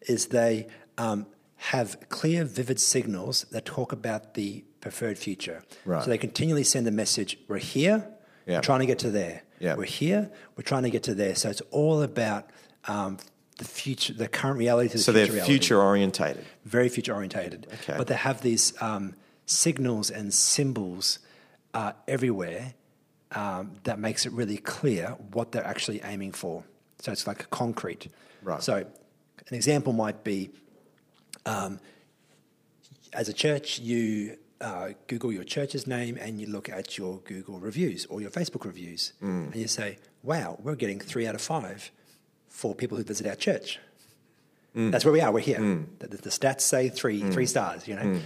is 0.08 0.28
they 0.28 0.68
um, 0.98 1.26
have 1.60 1.98
clear, 2.10 2.46
vivid 2.46 2.80
signals 2.80 3.46
that 3.52 3.66
talk 3.66 3.92
about 3.92 4.34
the 4.34 4.64
preferred 4.82 5.18
future. 5.18 5.62
Right. 5.86 6.04
So 6.04 6.10
they 6.10 6.18
continually 6.18 6.64
send 6.64 6.88
the 6.88 6.92
message: 6.92 7.38
"We're 7.48 7.58
here, 7.58 8.08
Yeah. 8.48 8.58
we're 8.58 8.62
trying 8.62 8.80
to 8.80 8.86
get 8.86 9.00
to 9.00 9.12
there. 9.12 9.44
Yeah. 9.60 9.76
We're 9.76 9.84
here, 9.84 10.32
we're 10.56 10.64
trying 10.64 10.84
to 10.84 10.90
get 10.90 11.04
to 11.04 11.14
there." 11.16 11.36
So 11.36 11.50
it's 11.50 11.62
all 11.72 12.02
about 12.02 12.50
um, 12.88 13.18
the 13.58 13.66
future, 13.66 14.14
the 14.14 14.30
current 14.30 14.58
reality 14.58 14.90
to 14.90 14.98
the 14.98 15.04
So 15.04 15.12
future 15.14 15.32
they're 15.34 15.44
future 15.46 15.82
orientated. 15.82 16.46
very 16.64 16.88
future 16.88 17.14
orientated. 17.14 17.68
Okay. 17.74 17.96
But 17.98 18.08
they 18.08 18.16
have 18.16 18.42
these 18.42 18.74
um, 18.82 19.16
signals 19.46 20.10
and 20.10 20.34
symbols 20.34 21.20
uh, 21.74 21.92
everywhere 22.08 22.74
um, 23.34 23.72
that 23.84 24.00
makes 24.00 24.26
it 24.26 24.32
really 24.32 24.58
clear 24.58 25.16
what 25.34 25.52
they're 25.52 25.68
actually 25.68 26.02
aiming 26.06 26.32
for. 26.32 26.64
So 27.00 27.12
it's 27.12 27.28
like 27.28 27.50
concrete. 27.50 28.08
Right. 28.42 28.64
So 28.64 28.78
an 28.78 29.54
example 29.54 29.92
might 29.92 30.24
be 30.24 30.52
um, 31.46 31.80
as 33.14 33.30
a 33.30 33.34
church, 33.34 33.80
you 33.80 34.38
uh, 34.62 34.90
Google 35.08 35.32
your 35.32 35.44
church's 35.44 35.88
name 35.88 36.18
and 36.20 36.40
you 36.40 36.48
look 36.48 36.70
at 36.70 36.98
your 36.98 37.20
Google 37.20 37.60
reviews 37.60 38.06
or 38.08 38.22
your 38.22 38.30
Facebook 38.30 38.66
reviews, 38.66 39.14
mm. 39.22 39.46
and 39.48 39.56
you 39.56 39.68
say, 39.68 39.98
"Wow, 40.24 40.58
we're 40.62 40.76
getting 40.76 41.00
three 41.00 41.26
out 41.28 41.36
of 41.36 41.42
five 41.42 41.92
for 42.48 42.76
people 42.76 42.98
who 42.98 43.04
visit 43.04 43.26
our 43.28 43.36
church." 43.36 43.80
Mm. 44.76 44.92
That's 44.92 45.04
where 45.06 45.14
we 45.14 45.22
are. 45.22 45.32
We're 45.32 45.40
here. 45.40 45.60
The, 46.00 46.08
the- 46.08 46.18
the 46.18 46.30
stats 46.30 46.62
say 46.62 46.90
three 46.90 47.22
three 47.32 47.46
stars. 47.46 47.88
You 47.88 47.96
know, 47.96 48.20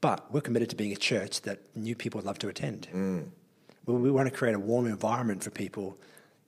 but 0.00 0.32
we're 0.32 0.40
committed 0.40 0.70
to 0.70 0.76
being 0.76 0.92
a 0.92 0.96
church 0.96 1.42
that 1.42 1.58
new 1.76 1.94
people 1.94 2.18
would 2.18 2.26
love 2.26 2.38
to 2.40 2.48
attend. 2.48 2.88
We, 3.86 3.94
we 3.94 4.10
want 4.10 4.28
to 4.28 4.34
create 4.34 4.54
a 4.54 4.58
warm 4.58 4.86
environment 4.86 5.42
for 5.42 5.50
people 5.50 5.96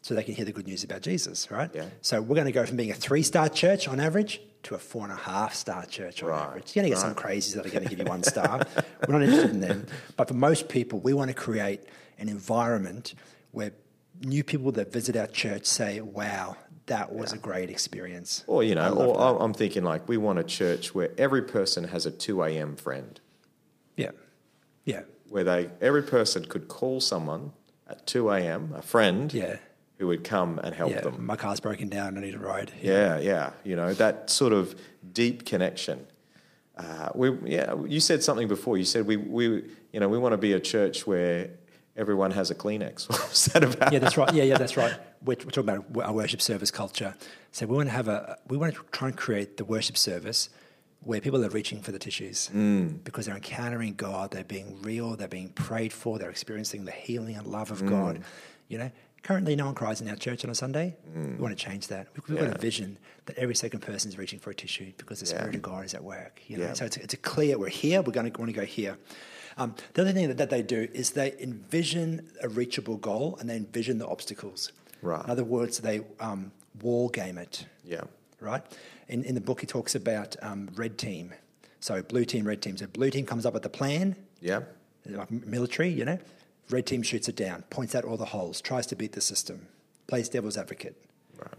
so 0.03 0.15
they 0.15 0.23
can 0.23 0.35
hear 0.35 0.45
the 0.45 0.53
good 0.53 0.67
news 0.67 0.85
about 0.85 1.01
Jesus, 1.01 1.51
right? 1.51 1.71
Yeah. 1.73 1.87
So 2.03 2.21
we're 2.21 2.35
going 2.35 2.47
to 2.47 2.53
go 2.53 2.67
from 2.67 2.77
being 2.77 2.91
a 2.91 2.95
three 2.95 3.23
star 3.23 3.49
church 3.49 3.89
on 3.89 3.99
average 4.01 4.41
to 4.65 4.75
a 4.75 4.79
four 4.79 5.05
and 5.05 5.13
a 5.13 5.17
half 5.17 5.55
star 5.55 5.87
church 5.87 6.23
on 6.23 6.29
Right, 6.29 6.43
average. 6.43 6.77
You're 6.77 6.83
going 6.83 6.93
to 6.93 6.97
get 6.97 7.01
some 7.01 7.15
crazies 7.15 7.55
that 7.55 7.65
are 7.67 7.71
going 7.71 7.85
to 7.85 7.89
give 7.89 7.99
you 7.99 8.05
one 8.05 8.23
star. 8.35 8.61
we're 9.09 9.15
not 9.19 9.23
interested 9.23 9.51
in 9.53 9.61
them. 9.61 9.87
But 10.17 10.29
for 10.29 10.35
most 10.35 10.69
people, 10.69 11.01
we 11.01 11.15
want 11.15 11.29
to 11.31 11.35
create 11.35 11.81
an 12.19 12.29
environment 12.29 13.15
where 13.53 13.73
new 14.23 14.45
people 14.45 14.71
that 14.73 14.93
visit 14.93 15.17
our 15.17 15.27
church 15.27 15.65
say, 15.67 16.01
wow, 16.01 16.57
that 16.87 17.13
was 17.13 17.33
a 17.33 17.39
great 17.39 17.71
experience. 17.71 18.45
Or, 18.47 18.63
you 18.63 18.75
know, 18.75 18.93
or 18.95 19.15
that. 19.15 19.21
I'm- 19.21 19.37
I'm 19.41 19.55
thinking 19.55 19.83
like 19.85 20.09
we 20.09 20.17
want 20.17 20.39
a 20.39 20.45
church 20.45 20.95
where 20.95 21.11
every 21.19 21.43
person 21.43 21.85
has 21.85 22.07
a 22.07 22.11
2 22.11 22.43
a.m. 22.43 22.77
friend, 22.77 23.21
Yeah. 23.97 24.11
Yeah. 24.85 25.03
where 25.29 25.45
they 25.45 25.71
every 25.81 26.03
person 26.03 26.45
could 26.45 26.67
call 26.69 27.01
someone 27.01 27.53
at 27.89 28.07
2 28.07 28.31
a.m., 28.31 28.73
a 28.77 28.83
friend 28.83 29.33
Yeah. 29.33 29.57
Who 30.03 30.09
would 30.09 30.25
come 30.25 30.59
and 30.65 30.75
help 30.75 30.91
Yeah. 30.91 31.01
them. 31.03 31.25
My 31.25 31.37
car's 31.37 31.61
broken 31.61 31.89
down. 31.89 32.19
I 32.19 32.21
need 32.23 32.35
a 32.35 32.39
ride. 32.39 32.73
Yeah, 32.83 33.21
yeah. 33.21 33.53
You 33.63 33.77
know, 33.77 33.95
that 33.95 34.31
sort 34.31 34.53
of 34.53 34.75
deep 35.13 35.47
connection. 35.47 36.05
Uh, 36.77 37.11
we, 37.15 37.31
yeah, 37.45 37.77
you 37.87 38.01
said 38.01 38.21
something 38.21 38.49
before. 38.49 38.77
You 38.77 38.85
said 38.85 39.07
we, 39.07 39.17
we, 39.17 39.45
you 39.93 40.01
know, 40.01 40.09
we 40.09 40.19
want 40.19 40.33
to 40.33 40.39
be 40.39 40.55
a 40.55 40.59
church 40.61 41.07
where 41.07 41.51
everyone 41.97 42.33
has 42.33 42.51
a 42.51 42.55
Kleenex. 42.57 43.09
What's 43.11 43.45
that 43.53 43.63
about? 43.63 43.93
yeah, 43.93 44.01
that's 44.01 44.17
right. 44.17 44.35
Yeah, 44.35 44.43
yeah, 44.43 44.59
that's 44.59 44.77
right. 44.77 44.93
We're, 45.25 45.37
we're 45.45 45.53
talking 45.53 45.69
about 45.71 46.05
our 46.05 46.13
worship 46.13 46.43
service 46.43 46.73
culture. 46.73 47.15
So 47.53 47.65
we 47.67 47.77
want 47.77 47.89
to 47.89 47.95
have 47.95 48.09
a, 48.09 48.39
we 48.49 48.57
want 48.57 48.75
to 48.75 48.81
try 48.91 49.07
and 49.07 49.17
create 49.17 49.57
the 49.57 49.65
worship 49.65 49.97
service 49.97 50.49
where 51.05 51.21
people 51.21 51.45
are 51.45 51.49
reaching 51.51 51.81
for 51.81 51.93
the 51.93 51.99
tissues 52.01 52.49
because 53.05 53.27
they're 53.27 53.37
encountering 53.37 53.95
God, 53.95 54.33
they're 54.33 54.43
being 54.43 54.83
real, 54.83 55.15
they're 55.15 55.29
being 55.29 55.51
prayed 55.51 55.93
for, 55.93 56.19
they're 56.19 56.31
experiencing 56.31 56.87
the 56.87 56.93
healing 56.93 57.37
and 57.37 57.47
love 57.47 57.71
of 57.71 57.87
God. 57.87 58.23
You 58.69 58.79
know, 58.79 58.91
currently 59.23 59.55
no 59.57 59.67
one 59.67 59.75
cries 59.75 60.01
in 60.01 60.09
our 60.09 60.17
church 60.17 60.45
on 60.45 60.51
a 60.51 60.55
Sunday. 60.55 60.97
We 61.15 61.35
want 61.37 61.57
to 61.57 61.65
change 61.65 61.89
that. 61.89 62.09
We've 62.15 62.37
got 62.39 62.45
Yeah. 62.49 62.55
a 62.55 62.59
vision 62.59 62.99
that 63.27 63.39
every 63.39 63.55
second 63.55 63.81
person 63.81 64.11
is 64.11 64.19
reaching 64.19 64.39
for 64.39 64.51
a 64.51 64.55
tissue 64.55 64.93
because 64.97 65.21
the 65.21 65.27
Spirit 65.27 65.55
of 65.55 65.63
God 65.63 65.85
is 65.85 65.95
at 65.95 66.03
work. 66.03 66.41
You 66.49 66.59
know, 66.59 66.65
Yeah. 66.65 66.73
so 66.73 66.85
it's, 66.87 66.97
it's 66.97 67.15
a 67.15 67.19
clear 67.19 67.59
we're 67.59 67.69
here. 67.69 68.03
We're 68.03 68.13
going 68.13 68.31
to 68.31 68.39
want 68.39 68.49
to 68.53 68.59
go 68.61 68.65
here. 68.67 68.97
Um, 69.59 69.75
the 69.95 70.03
other 70.03 70.13
thing 70.13 70.29
that, 70.29 70.39
that 70.39 70.51
they 70.51 70.63
do 70.63 70.89
is 70.93 71.11
they 71.11 71.35
envision 71.39 72.31
a 72.43 72.49
reachable 72.49 72.97
goal 72.97 73.37
and 73.39 73.49
they 73.49 73.57
envision 73.57 73.99
the 73.99 74.07
obstacles. 74.09 74.73
Right. 75.03 75.23
In 75.25 75.31
other 75.31 75.45
words, 75.45 75.79
they 75.79 76.01
um, 76.21 76.53
war 76.81 77.11
game 77.11 77.39
it. 77.39 77.67
Yeah. 77.85 78.03
Right. 78.41 78.63
In, 79.09 79.25
in 79.25 79.35
the 79.35 79.41
book, 79.41 79.61
he 79.61 79.67
talks 79.67 79.95
about 79.95 80.37
um, 80.43 80.71
red 80.75 80.97
team. 80.99 81.33
So 81.81 82.03
blue 82.03 82.25
team, 82.25 82.47
red 82.47 82.63
team. 82.63 82.77
So 82.77 82.87
blue 82.87 83.11
team 83.11 83.27
comes 83.27 83.45
up 83.45 83.53
with 83.55 83.63
the 83.63 83.69
plan, 83.69 84.17
Yeah. 84.41 84.61
like 85.07 85.31
military, 85.31 85.91
you 85.91 86.05
know. 86.05 86.19
Red 86.71 86.87
team 86.87 87.03
shoots 87.03 87.29
it 87.29 87.37
down, 87.37 87.63
points 87.71 87.95
out 87.95 88.05
all 88.05 88.17
the 88.17 88.27
holes, 88.27 88.61
tries 88.61 88.87
to 88.87 88.97
beat 88.97 89.13
the 89.13 89.21
system, 89.21 89.69
plays 90.07 90.29
devil's 90.29 90.57
advocate. 90.57 90.97
Right. 91.39 91.59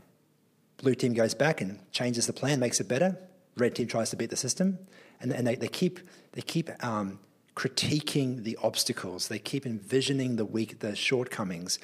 blue 0.78 0.96
team 0.96 1.14
goes 1.14 1.34
back 1.34 1.62
and 1.62 1.80
changes 1.92 2.28
the 2.28 2.34
plan, 2.34 2.60
makes 2.60 2.80
it 2.80 2.88
better. 2.88 3.18
Red 3.58 3.76
team 3.76 3.88
tries 3.88 4.10
to 4.12 4.16
beat 4.16 4.30
the 4.30 4.36
system, 4.38 4.80
and, 5.20 5.32
and 5.32 5.46
they, 5.46 5.56
they 5.56 5.68
keep 5.68 6.00
they 6.32 6.42
keep 6.42 6.70
um, 6.84 7.20
critiquing 7.56 8.44
the 8.44 8.58
obstacles. 8.64 9.28
They 9.28 9.40
keep 9.40 9.66
envisioning 9.66 10.38
the 10.38 10.46
weak, 10.46 10.80
the 10.80 10.96
shortcomings. 10.96 11.78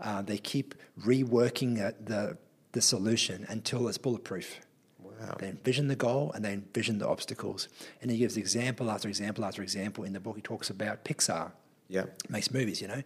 Uh, 0.00 0.20
they 0.22 0.38
keep 0.38 0.74
reworking 1.00 1.80
uh, 1.80 1.92
the 2.04 2.36
the 2.72 2.82
solution 2.82 3.46
until 3.48 3.88
it's 3.88 3.98
bulletproof. 3.98 4.60
Wow. 4.98 5.36
They 5.38 5.48
envision 5.48 5.88
the 5.88 5.96
goal 5.96 6.32
and 6.32 6.44
they 6.44 6.52
envision 6.52 6.98
the 6.98 7.08
obstacles. 7.08 7.68
And 8.02 8.10
he 8.10 8.18
gives 8.18 8.36
example 8.36 8.90
after 8.90 9.08
example 9.08 9.44
after 9.44 9.62
example 9.62 10.04
in 10.04 10.12
the 10.12 10.20
book. 10.20 10.36
He 10.36 10.42
talks 10.42 10.70
about 10.70 11.04
Pixar 11.04 11.52
Yeah. 11.94 12.06
makes 12.28 12.50
movies, 12.52 12.80
you 12.82 12.88
know, 12.88 13.02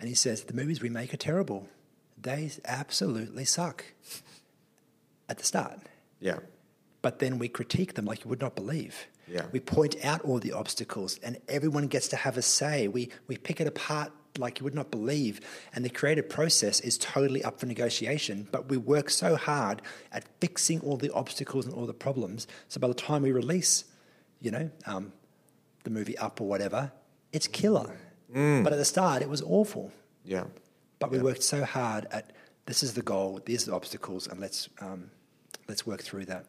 and 0.00 0.08
he 0.08 0.14
says 0.14 0.44
the 0.44 0.54
movies 0.54 0.80
we 0.82 0.88
make 0.90 1.14
are 1.14 1.18
terrible. 1.30 1.68
They 2.20 2.50
absolutely 2.64 3.44
suck 3.44 3.84
at 5.28 5.38
the 5.38 5.44
start, 5.44 5.78
Yeah. 6.20 6.38
but 7.02 7.18
then 7.18 7.38
we 7.38 7.48
critique 7.48 7.94
them 7.94 8.04
like 8.04 8.24
you 8.24 8.28
would 8.30 8.40
not 8.40 8.54
believe. 8.56 9.06
Yeah. 9.28 9.46
We 9.52 9.60
point 9.60 9.96
out 10.04 10.22
all 10.22 10.38
the 10.38 10.52
obstacles, 10.52 11.18
and 11.22 11.38
everyone 11.48 11.86
gets 11.88 12.08
to 12.08 12.16
have 12.16 12.36
a 12.36 12.42
say. 12.42 12.86
We 12.88 13.10
we 13.26 13.36
pick 13.36 13.60
it 13.60 13.66
apart 13.66 14.12
like 14.38 14.60
you 14.60 14.64
would 14.64 14.74
not 14.74 14.90
believe, 14.90 15.40
and 15.74 15.84
the 15.84 15.90
creative 15.90 16.28
process 16.28 16.78
is 16.80 16.96
totally 16.98 17.42
up 17.42 17.58
for 17.58 17.66
negotiation. 17.66 18.46
But 18.52 18.68
we 18.68 18.76
work 18.76 19.10
so 19.10 19.34
hard 19.36 19.82
at 20.12 20.24
fixing 20.40 20.80
all 20.80 20.96
the 20.96 21.10
obstacles 21.12 21.64
and 21.66 21.74
all 21.74 21.86
the 21.86 21.94
problems. 21.94 22.46
So 22.68 22.78
by 22.80 22.86
the 22.88 22.94
time 22.94 23.22
we 23.22 23.32
release, 23.32 23.84
you 24.40 24.50
know, 24.52 24.70
um, 24.86 25.12
the 25.84 25.90
movie 25.90 26.16
Up 26.18 26.40
or 26.40 26.46
whatever, 26.46 26.92
it's 27.32 27.48
killer. 27.48 27.96
But 28.32 28.72
at 28.72 28.76
the 28.78 28.84
start, 28.84 29.22
it 29.22 29.28
was 29.28 29.42
awful. 29.42 29.92
Yeah. 30.24 30.44
But 30.98 31.10
we 31.10 31.18
Yeah. 31.18 31.24
worked 31.24 31.42
so 31.42 31.64
hard 31.64 32.06
at 32.10 32.32
this 32.66 32.82
is 32.82 32.94
the 32.94 33.02
goal, 33.02 33.40
these 33.44 33.62
are 33.62 33.70
the 33.70 33.76
obstacles, 33.76 34.26
and 34.26 34.40
let's 34.40 34.68
um, 34.80 35.10
let's 35.68 35.86
work 35.86 36.02
through 36.02 36.24
that. 36.26 36.46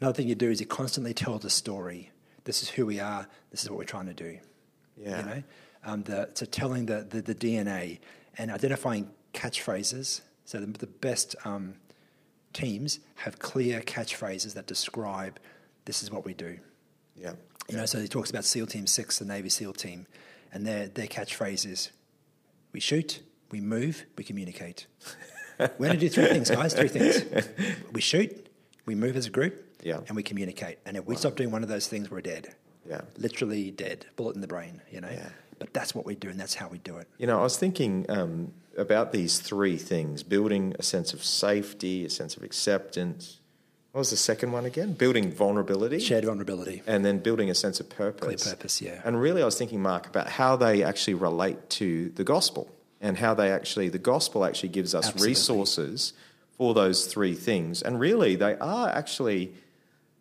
Another 0.00 0.14
thing 0.14 0.28
you 0.28 0.34
do 0.34 0.50
is 0.50 0.60
you 0.60 0.66
constantly 0.66 1.14
tell 1.14 1.38
the 1.38 1.50
story. 1.50 2.12
This 2.44 2.62
is 2.62 2.68
who 2.70 2.86
we 2.86 3.00
are. 3.00 3.26
This 3.50 3.64
is 3.64 3.70
what 3.70 3.78
we're 3.78 3.84
trying 3.84 4.06
to 4.06 4.14
do. 4.14 4.38
Yeah. 4.96 5.18
You 5.18 5.26
know, 5.26 5.42
um, 5.84 6.02
the, 6.04 6.30
so 6.34 6.46
telling 6.46 6.86
the, 6.86 7.06
the 7.08 7.22
the 7.22 7.34
DNA 7.34 7.98
and 8.38 8.50
identifying 8.50 9.10
catchphrases. 9.34 10.20
So 10.44 10.60
the, 10.60 10.66
the 10.66 10.86
best 10.86 11.34
um, 11.44 11.74
teams 12.52 13.00
have 13.16 13.38
clear 13.40 13.80
catchphrases 13.80 14.54
that 14.54 14.66
describe 14.66 15.40
this 15.86 16.02
is 16.02 16.10
what 16.10 16.24
we 16.24 16.34
do. 16.34 16.58
Yeah. 17.16 17.32
You 17.68 17.76
know, 17.78 17.86
so 17.86 17.98
he 18.00 18.06
talks 18.06 18.30
about 18.30 18.44
SEAL 18.44 18.68
Team 18.68 18.86
Six, 18.86 19.18
the 19.18 19.24
Navy 19.24 19.48
SEAL 19.48 19.72
team, 19.72 20.06
and 20.56 20.66
their 20.66 20.88
their 20.88 21.06
catchphrase 21.06 21.64
is, 21.70 21.90
"We 22.72 22.80
shoot, 22.80 23.20
we 23.50 23.60
move, 23.60 24.04
we 24.16 24.24
communicate." 24.24 24.86
We're 25.58 25.68
going 25.88 25.92
to 25.92 25.96
do 25.98 26.08
three 26.08 26.26
things, 26.26 26.50
guys. 26.50 26.74
Three 26.74 26.88
things: 26.88 27.22
we 27.92 28.00
shoot, 28.00 28.48
we 28.86 28.94
move 28.94 29.16
as 29.16 29.26
a 29.26 29.30
group, 29.30 29.54
Yeah. 29.82 30.00
and 30.06 30.16
we 30.16 30.22
communicate. 30.22 30.78
And 30.84 30.96
if 30.96 31.06
we 31.06 31.16
stop 31.16 31.36
doing 31.36 31.50
one 31.50 31.62
of 31.62 31.68
those 31.68 31.86
things, 31.86 32.10
we're 32.10 32.20
dead. 32.20 32.54
Yeah. 32.88 33.02
Literally 33.16 33.70
dead, 33.70 34.06
bullet 34.16 34.34
in 34.34 34.40
the 34.42 34.48
brain. 34.48 34.82
You 34.90 35.00
know. 35.02 35.10
Yeah. 35.10 35.28
But 35.58 35.72
that's 35.72 35.94
what 35.94 36.04
we 36.04 36.14
do, 36.14 36.28
and 36.28 36.38
that's 36.38 36.54
how 36.54 36.68
we 36.68 36.78
do 36.78 36.96
it. 36.98 37.08
You 37.18 37.26
know, 37.26 37.38
I 37.38 37.42
was 37.42 37.56
thinking 37.56 38.04
um, 38.10 38.52
about 38.76 39.12
these 39.12 39.38
three 39.38 39.78
things 39.78 40.22
building 40.22 40.74
a 40.78 40.82
sense 40.82 41.14
of 41.14 41.24
safety, 41.24 42.04
a 42.04 42.10
sense 42.10 42.36
of 42.36 42.42
acceptance. 42.42 43.40
What 43.96 44.00
was 44.00 44.10
the 44.10 44.18
second 44.18 44.52
one 44.52 44.66
again? 44.66 44.92
Building 44.92 45.32
vulnerability. 45.32 46.00
Shared 46.00 46.26
vulnerability, 46.26 46.82
And 46.86 47.02
then 47.02 47.18
building 47.18 47.48
a 47.48 47.54
sense 47.54 47.80
of 47.80 47.88
purpose. 47.88 48.42
clear 48.42 48.54
purpose. 48.54 48.82
Yeah. 48.82 49.00
And 49.06 49.18
really, 49.18 49.40
I 49.40 49.46
was 49.46 49.56
thinking, 49.56 49.80
Mark, 49.80 50.06
about 50.06 50.28
how 50.28 50.54
they 50.54 50.82
actually 50.82 51.14
relate 51.14 51.70
to 51.70 52.10
the 52.10 52.22
gospel 52.22 52.70
and 53.00 53.16
how 53.16 53.32
they 53.32 53.50
actually, 53.50 53.88
the 53.88 53.98
gospel 53.98 54.44
actually 54.44 54.68
gives 54.68 54.94
us 54.94 55.06
Absolutely. 55.06 55.28
resources 55.28 56.12
for 56.58 56.74
those 56.74 57.06
three 57.06 57.32
things. 57.32 57.80
And 57.80 57.98
really, 57.98 58.36
they 58.36 58.54
are 58.58 58.90
actually 58.90 59.54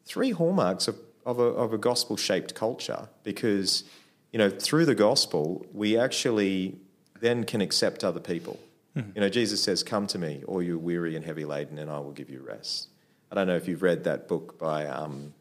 three 0.06 0.32
hallmarks 0.32 0.88
of, 0.88 0.96
of 1.26 1.40
a, 1.40 1.44
of 1.44 1.74
a 1.74 1.78
gospel 1.78 2.16
shaped 2.16 2.56
culture 2.56 3.10
because, 3.24 3.84
you 4.32 4.40
know, 4.40 4.50
through 4.50 4.86
the 4.86 4.96
gospel, 4.96 5.66
we 5.74 5.98
actually 5.98 6.80
then 7.20 7.44
can 7.44 7.60
accept 7.60 8.06
other 8.06 8.22
people. 8.22 8.58
Hmm. 8.94 9.02
You 9.16 9.20
know, 9.20 9.28
Jesus 9.28 9.62
says, 9.62 9.84
Come 9.84 10.08
to 10.08 10.18
me, 10.18 10.44
all 10.48 10.64
you 10.64 10.80
weary 10.80 11.18
and 11.18 11.26
heavy 11.26 11.44
laden, 11.44 11.78
and 11.78 11.92
I 11.92 12.00
will 12.00 12.14
give 12.14 12.30
you 12.30 12.40
rest. 12.40 12.88
I 13.32 13.36
don't 13.36 13.48
know 13.48 13.56
if 13.56 13.68
you've 13.68 13.82
read 13.82 14.04
that 14.06 14.28
book 14.28 14.58
by 14.60 14.86
um, 14.86 15.34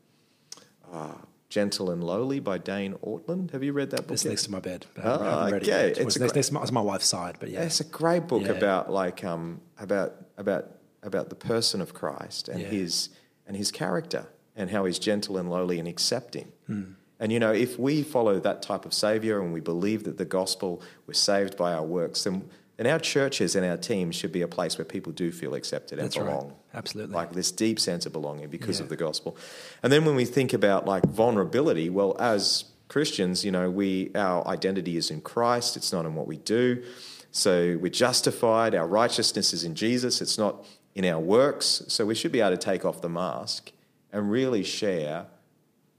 uh, 0.93 1.15
Gentle 1.49 1.91
and 1.91 2.03
Lowly 2.03 2.41
by 2.41 2.59
Dane 2.59 2.95
Ortlund. 3.05 3.53
Have 3.53 3.63
you 3.63 3.73
read 3.73 3.91
that 3.91 4.03
book? 4.03 4.13
It's 4.13 4.25
yet? 4.25 4.31
next 4.31 4.45
to 4.45 4.51
my 4.51 4.61
bed. 4.61 4.87
But 4.95 5.05
I 5.05 5.09
haven't 5.11 5.53
read 5.53 5.63
okay. 5.63 5.63
it 5.63 5.67
yet. 5.67 5.87
It's 5.87 5.99
It 5.99 6.05
next, 6.05 6.17
great- 6.33 6.35
next 6.53 6.69
to 6.69 6.73
my, 6.75 6.81
wife's 6.81 7.07
side, 7.07 7.37
but 7.39 7.51
yeah. 7.51 7.63
It's 7.63 7.81
a 7.81 7.85
great 7.85 8.27
book 8.27 8.43
Yeah. 8.43 8.53
about 8.53 8.91
like 8.91 9.23
um, 9.25 9.61
about 9.79 10.15
about 10.39 10.71
about 11.03 11.29
the 11.29 11.35
person 11.37 11.81
of 11.81 11.93
Christ 11.95 12.49
and 12.49 12.61
Yeah. 12.61 12.69
his 12.69 13.11
and 13.47 13.57
his 13.57 13.71
character 13.71 14.27
and 14.57 14.71
how 14.71 14.85
he's 14.87 14.99
gentle 14.99 15.37
and 15.37 15.51
lowly 15.51 15.79
and 15.79 15.87
accepting. 15.87 16.53
Hmm. 16.67 16.83
And 17.21 17.31
you 17.31 17.39
know, 17.39 17.53
if 17.53 17.79
we 17.79 18.03
follow 18.03 18.41
that 18.41 18.63
type 18.63 18.85
of 18.85 18.93
savior 18.95 19.41
and 19.41 19.53
we 19.53 19.61
believe 19.61 20.05
that 20.05 20.17
the 20.19 20.25
gospel 20.25 20.83
we're 21.07 21.15
saved 21.15 21.57
by 21.57 21.73
our 21.73 21.85
works, 21.85 22.25
then 22.25 22.49
then 22.77 22.87
our 22.87 22.99
churches 22.99 23.55
and 23.57 23.65
our 23.65 23.77
teams 23.77 24.17
should 24.17 24.33
be 24.33 24.43
a 24.43 24.49
place 24.49 24.77
where 24.79 24.85
people 24.85 25.13
do 25.13 25.31
feel 25.31 25.55
accepted 25.55 25.99
and 25.99 26.07
That's 26.07 26.17
right. 26.17 26.27
belong. 26.27 26.55
Absolutely. 26.75 27.15
Like 27.15 27.33
this 27.33 27.53
deep 27.53 27.79
sense 27.79 28.05
of 28.07 28.13
belonging 28.13 28.49
because 28.49 28.79
Yeah. 28.81 28.85
of 28.85 28.89
the 28.89 28.97
gospel. 28.97 29.37
And 29.83 29.93
then 29.93 30.05
when 30.05 30.17
we 30.17 30.25
think 30.25 30.53
about 30.53 30.85
like 30.87 31.05
vulnerability, 31.07 31.89
well, 31.91 32.17
as 32.19 32.65
Christians, 32.89 33.45
you 33.45 33.51
know, 33.53 33.71
we 33.71 34.11
our 34.15 34.47
identity 34.47 34.97
is 34.97 35.11
in 35.11 35.21
Christ. 35.21 35.77
It's 35.77 35.93
not 35.93 36.05
in 36.05 36.15
what 36.15 36.27
we 36.27 36.37
do. 36.39 36.83
So 37.31 37.79
we're 37.81 37.89
justified. 37.91 38.75
Our 38.75 38.87
righteousness 38.87 39.53
is 39.53 39.65
in 39.65 39.75
Jesus. 39.75 40.21
It's 40.21 40.39
not 40.39 40.65
in 40.95 41.05
our 41.05 41.19
works. 41.21 41.83
So 41.89 42.05
we 42.07 42.15
should 42.15 42.31
be 42.33 42.41
able 42.41 42.51
to 42.51 42.57
take 42.57 42.85
off 42.85 43.01
the 43.01 43.09
mask 43.09 43.73
and 44.13 44.31
really 44.31 44.63
share 44.63 45.27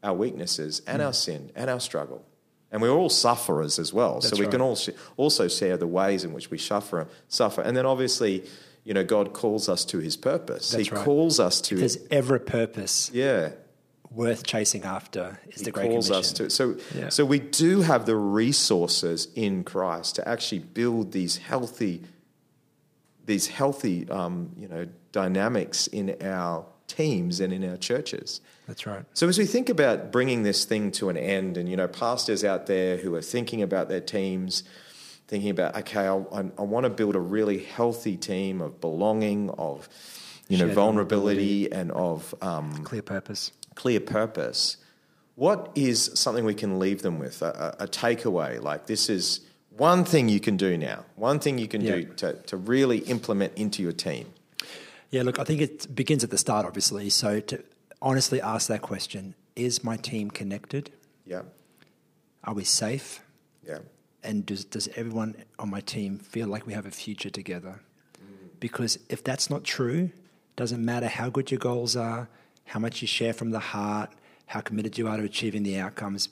our 0.03 0.13
weaknesses 0.13 0.81
and 0.87 1.01
Hmm. 1.01 1.07
our 1.07 1.13
sin 1.13 1.51
and 1.55 1.69
our 1.69 1.79
struggle. 1.79 2.25
And 2.75 2.81
we're 2.81 2.91
all 2.91 3.07
sufferers 3.09 3.79
as 3.79 3.93
well. 3.93 4.19
so 4.19 4.35
we 4.35 4.41
right. 4.41 4.51
can 4.51 4.59
all 4.59 4.75
sh- 4.75 4.89
also 5.15 5.47
share 5.47 5.77
the 5.77 5.87
ways 5.87 6.25
in 6.25 6.33
which 6.33 6.51
we 6.51 6.57
suffer. 6.57 7.07
Suffer, 7.29 7.61
and 7.61 7.77
then 7.77 7.85
obviously, 7.85 8.43
you 8.83 8.93
know, 8.93 9.01
God 9.05 9.31
calls 9.31 9.69
us 9.69 9.85
to 9.85 9.99
His 9.99 10.17
purpose. 10.17 10.71
That's 10.71 10.89
he 10.89 10.93
right. 10.93 11.05
calls 11.05 11.39
us 11.39 11.61
to 11.61 11.75
if 11.75 11.79
there's 11.79 11.97
ever 12.11 12.35
a 12.35 12.39
purpose 12.41 13.09
yeah. 13.13 13.51
worth 14.11 14.45
chasing 14.45 14.83
after, 14.83 15.39
is 15.47 15.59
He 15.59 15.63
the 15.63 15.71
Great 15.71 15.89
calls 15.89 16.09
Commission. 16.09 16.19
us 16.19 16.33
to. 16.33 16.49
So, 16.49 16.75
Yeah. 16.93 17.07
so 17.07 17.23
we 17.23 17.39
do 17.39 17.79
have 17.79 18.05
the 18.05 18.17
resources 18.17 19.29
in 19.35 19.63
Christ 19.63 20.15
to 20.15 20.27
actually 20.27 20.59
build 20.59 21.13
these 21.13 21.37
healthy, 21.37 22.01
these 23.25 23.47
healthy, 23.47 24.09
um, 24.09 24.51
you 24.59 24.67
know, 24.67 24.85
dynamics 25.13 25.87
in 25.87 26.17
our 26.21 26.65
teams 26.87 27.39
and 27.39 27.51
in 27.51 27.67
our 27.69 27.77
churches. 27.77 28.41
That's 28.67 28.85
right. 28.85 29.03
So 29.13 29.27
as 29.27 29.37
we 29.37 29.45
think 29.45 29.69
about 29.69 30.11
bringing 30.11 30.43
this 30.43 30.65
thing 30.65 30.91
to 30.93 31.09
an 31.09 31.17
end, 31.17 31.57
and 31.57 31.69
you 31.69 31.77
know, 31.77 31.87
pastors 31.87 32.43
out 32.43 32.65
there 32.67 32.97
who 32.97 33.13
are 33.15 33.21
thinking 33.21 33.61
about 33.61 33.89
their 33.89 34.01
teams, 34.01 34.63
thinking 35.27 35.49
about, 35.49 35.75
okay, 35.75 36.07
I, 36.07 36.15
I, 36.17 36.45
I 36.57 36.61
want 36.61 36.85
to 36.85 36.89
build 36.89 37.15
a 37.15 37.19
really 37.19 37.59
healthy 37.59 38.17
team 38.17 38.61
of 38.61 38.79
belonging, 38.81 39.49
of 39.51 39.89
you 40.47 40.57
know, 40.57 40.65
Shared 40.65 40.75
vulnerability, 40.75 41.71
and 41.71 41.91
of 41.91 42.35
um, 42.41 42.83
Clear 42.83 43.01
purpose. 43.01 43.51
clear 43.73 43.99
purpose. 43.99 44.77
What 45.35 45.71
is 45.75 46.11
something 46.13 46.45
we 46.45 46.53
can 46.53 46.79
leave 46.79 47.01
them 47.01 47.19
with? 47.19 47.41
A, 47.41 47.75
a, 47.79 47.83
a 47.83 47.87
takeaway, 47.87 48.61
like 48.61 48.85
this 48.85 49.09
is 49.09 49.41
one 49.75 50.05
thing 50.05 50.29
you 50.29 50.39
can 50.39 50.55
do 50.55 50.77
now, 50.77 51.03
one 51.15 51.39
thing 51.39 51.57
you 51.57 51.67
can 51.67 51.81
do 51.81 52.05
to, 52.15 52.33
to 52.33 52.57
really 52.57 52.99
implement 52.99 53.53
into 53.57 53.83
your 53.83 53.91
team. 53.91 54.27
Yeah, 55.11 55.23
look, 55.23 55.39
I 55.39 55.43
think 55.43 55.61
it 55.61 55.93
begins 55.95 56.23
at 56.23 56.29
the 56.29 56.37
start, 56.37 56.65
obviously. 56.65 57.09
So 57.09 57.39
to 57.39 57.63
honestly 58.01 58.41
ask 58.41 58.67
that 58.67 58.81
question 58.81 59.35
is 59.55 59.83
my 59.83 59.95
team 59.97 60.29
connected? 60.29 60.91
Yeah, 61.25 61.43
Are 62.43 62.53
we 62.53 62.63
safe? 62.65 63.21
yeah, 63.65 63.79
And 64.21 64.45
does, 64.45 64.65
does 64.65 64.87
everyone 64.95 65.35
on 65.57 65.69
my 65.69 65.79
team 65.79 66.19
feel 66.19 66.47
like 66.47 66.67
we 66.67 66.73
have 66.73 66.85
a 66.85 66.91
future 66.91 67.29
together? 67.29 67.79
Because 68.59 68.99
if 69.09 69.23
that's 69.23 69.49
not 69.49 69.63
true, 69.63 70.11
doesn't 70.55 70.83
matter 70.83 71.07
how 71.07 71.29
good 71.29 71.51
your 71.51 71.59
goals 71.59 71.95
are, 71.95 72.29
how 72.65 72.79
much 72.79 73.01
you 73.01 73.07
share 73.07 73.33
from 73.33 73.51
the 73.51 73.59
heart, 73.59 74.11
how 74.47 74.59
committed 74.61 74.97
you 74.97 75.07
are 75.07 75.17
to 75.17 75.23
achieving 75.23 75.63
the 75.63 75.77
outcomes, 75.79 76.29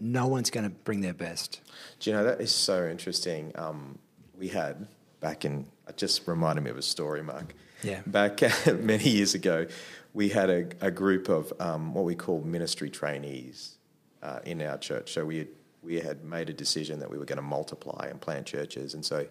no 0.00 0.26
one's 0.26 0.50
going 0.50 0.64
to 0.64 0.70
bring 0.70 1.00
their 1.02 1.14
best. 1.14 1.60
Do 2.00 2.10
you 2.10 2.16
know 2.16 2.24
that 2.24 2.40
is 2.40 2.52
so 2.52 2.88
interesting? 2.88 3.52
Um, 3.54 3.98
we 4.38 4.48
had 4.48 4.86
back 5.20 5.44
in. 5.44 5.66
It 5.88 5.96
just 5.96 6.26
reminded 6.26 6.64
me 6.64 6.70
of 6.70 6.76
a 6.78 6.82
story, 6.82 7.22
Mark. 7.22 7.54
Yeah. 7.82 8.00
Back 8.06 8.40
many 8.80 9.08
years 9.08 9.34
ago, 9.34 9.66
we 10.14 10.30
had 10.30 10.50
a, 10.50 10.68
a 10.80 10.90
group 10.90 11.28
of 11.28 11.52
um, 11.60 11.94
what 11.94 12.04
we 12.04 12.14
call 12.14 12.40
ministry 12.40 12.90
trainees 12.90 13.76
uh, 14.22 14.40
in 14.44 14.62
our 14.62 14.78
church. 14.78 15.12
So 15.12 15.24
we 15.24 15.38
had, 15.38 15.48
we 15.82 16.00
had 16.00 16.24
made 16.24 16.48
a 16.48 16.54
decision 16.54 16.98
that 17.00 17.10
we 17.10 17.18
were 17.18 17.26
going 17.26 17.36
to 17.36 17.42
multiply 17.42 18.06
and 18.10 18.20
plant 18.20 18.46
churches, 18.46 18.94
and 18.94 19.04
so 19.04 19.26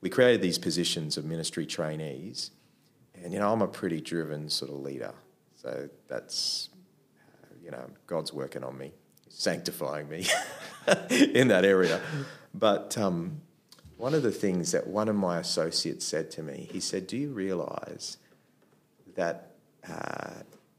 we 0.00 0.08
created 0.08 0.40
these 0.40 0.58
positions 0.58 1.16
of 1.16 1.24
ministry 1.24 1.66
trainees. 1.66 2.52
And 3.22 3.34
you 3.34 3.38
know, 3.38 3.52
I'm 3.52 3.60
a 3.60 3.68
pretty 3.68 4.00
driven 4.00 4.48
sort 4.48 4.70
of 4.70 4.78
leader, 4.78 5.12
so 5.56 5.88
that's 6.08 6.70
you 7.70 7.70
know, 7.70 7.90
God's 8.06 8.32
working 8.32 8.64
on 8.64 8.76
me, 8.76 8.92
sanctifying 9.28 10.08
me 10.08 10.26
in 11.10 11.48
that 11.48 11.64
area. 11.64 12.00
But 12.54 12.96
um, 12.98 13.40
one 14.00 14.14
of 14.14 14.22
the 14.22 14.32
things 14.32 14.72
that 14.72 14.86
one 14.86 15.08
of 15.08 15.14
my 15.16 15.38
associates 15.38 16.06
said 16.06 16.30
to 16.32 16.42
me, 16.42 16.68
he 16.72 16.80
said, 16.80 17.06
Do 17.06 17.18
you 17.18 17.30
realize 17.30 18.16
that 19.14 19.50
uh, 19.86 20.30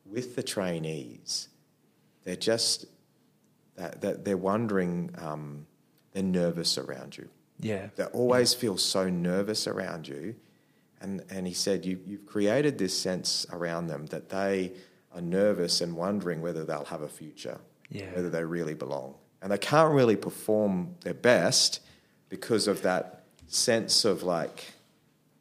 with 0.06 0.36
the 0.36 0.42
trainees, 0.44 1.48
they're 2.24 2.36
just 2.36 2.86
that, 3.76 4.02
that 4.02 4.26
they're 4.26 4.38
wondering, 4.38 5.12
um, 5.20 5.68
they're 6.14 6.24
nervous 6.24 6.78
around 6.78 7.18
you. 7.18 7.30
Yeah. 7.60 7.90
They 7.96 8.06
always 8.06 8.54
feel 8.56 8.78
so 8.78 9.08
nervous 9.10 9.68
around 9.68 10.08
you. 10.08 10.36
And, 11.00 11.24
and 11.30 11.46
he 11.48 11.54
said, 11.54 11.86
you, 11.86 12.00
You've 12.06 12.26
created 12.26 12.78
this 12.80 12.98
sense 12.98 13.46
around 13.52 13.88
them 13.88 14.08
that 14.08 14.30
they 14.30 14.74
are 15.14 15.22
nervous 15.22 15.80
and 15.82 15.96
wondering 15.96 16.42
whether 16.42 16.66
they'll 16.66 16.86
have 16.86 17.02
a 17.04 17.08
future, 17.08 17.60
Yeah. 17.90 18.14
whether 18.16 18.30
they 18.32 18.44
really 18.44 18.74
belong. 18.74 19.16
And 19.44 19.52
they 19.52 19.58
can't 19.60 19.94
really 19.94 20.16
perform 20.16 20.96
their 21.02 21.14
best 21.14 21.82
because 22.32 22.68
of 22.68 22.82
that 22.82 23.26
sense 23.48 24.06
of 24.06 24.24
like 24.24 24.74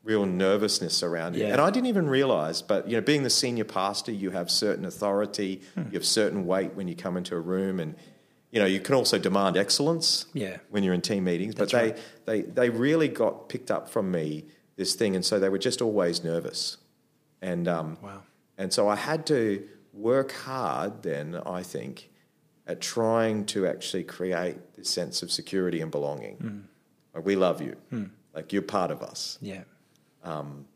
real 0.02 0.26
nervousness 0.26 1.02
around 1.02 1.36
you. 1.36 1.42
Yeah. 1.44 1.52
And 1.52 1.60
I 1.60 1.70
didn't 1.70 1.86
even 1.86 2.08
realize, 2.08 2.60
but 2.62 2.88
you 2.88 2.96
know, 2.96 3.00
being 3.00 3.22
the 3.22 3.30
senior 3.30 3.64
pastor, 3.64 4.12
you 4.12 4.30
have 4.30 4.50
certain 4.50 4.84
authority, 4.84 5.62
Hmm. 5.74 5.82
you 5.86 5.92
have 5.92 6.04
certain 6.04 6.44
weight 6.46 6.74
when 6.74 6.88
you 6.88 6.96
come 6.96 7.16
into 7.16 7.34
a 7.36 7.40
room, 7.40 7.78
and 7.80 7.94
you 8.50 8.58
know, 8.58 8.66
you 8.66 8.80
can 8.80 8.96
also 8.96 9.16
demand 9.18 9.56
excellence 9.56 10.26
Yeah. 10.34 10.56
when 10.70 10.82
you're 10.82 10.94
in 10.94 11.00
team 11.02 11.22
meetings. 11.24 11.54
But 11.54 11.70
they, 11.70 11.78
right. 11.78 11.98
they 12.26 12.42
they 12.42 12.68
really 12.70 13.08
got 13.08 13.48
picked 13.48 13.70
up 13.70 13.88
from 13.88 14.10
me 14.10 14.46
this 14.76 14.94
thing, 14.96 15.14
and 15.14 15.24
so 15.24 15.38
they 15.38 15.48
were 15.48 15.58
just 15.58 15.80
always 15.80 16.24
nervous, 16.24 16.76
and 17.40 17.68
um, 17.68 17.98
Wow. 18.02 18.22
and 18.58 18.72
so 18.72 18.88
I 18.88 18.96
had 18.96 19.26
to 19.26 19.62
work 19.92 20.32
hard 20.32 21.02
then. 21.02 21.36
I 21.46 21.62
think 21.62 22.10
at 22.66 22.80
trying 22.80 23.44
to 23.44 23.66
actually 23.66 24.04
create 24.04 24.56
this 24.76 24.88
sense 24.88 25.22
of 25.22 25.30
security 25.30 25.80
and 25.80 25.90
belonging. 25.90 26.36
Hmm. 26.36 26.58
Like 27.14 27.24
we 27.24 27.36
love 27.36 27.60
you, 27.60 27.76
hmm. 27.90 28.04
like 28.34 28.52
you're 28.52 28.62
part 28.62 28.90
of 28.90 29.02
us. 29.02 29.38
Yeah. 29.40 29.62
Um, 30.22 30.66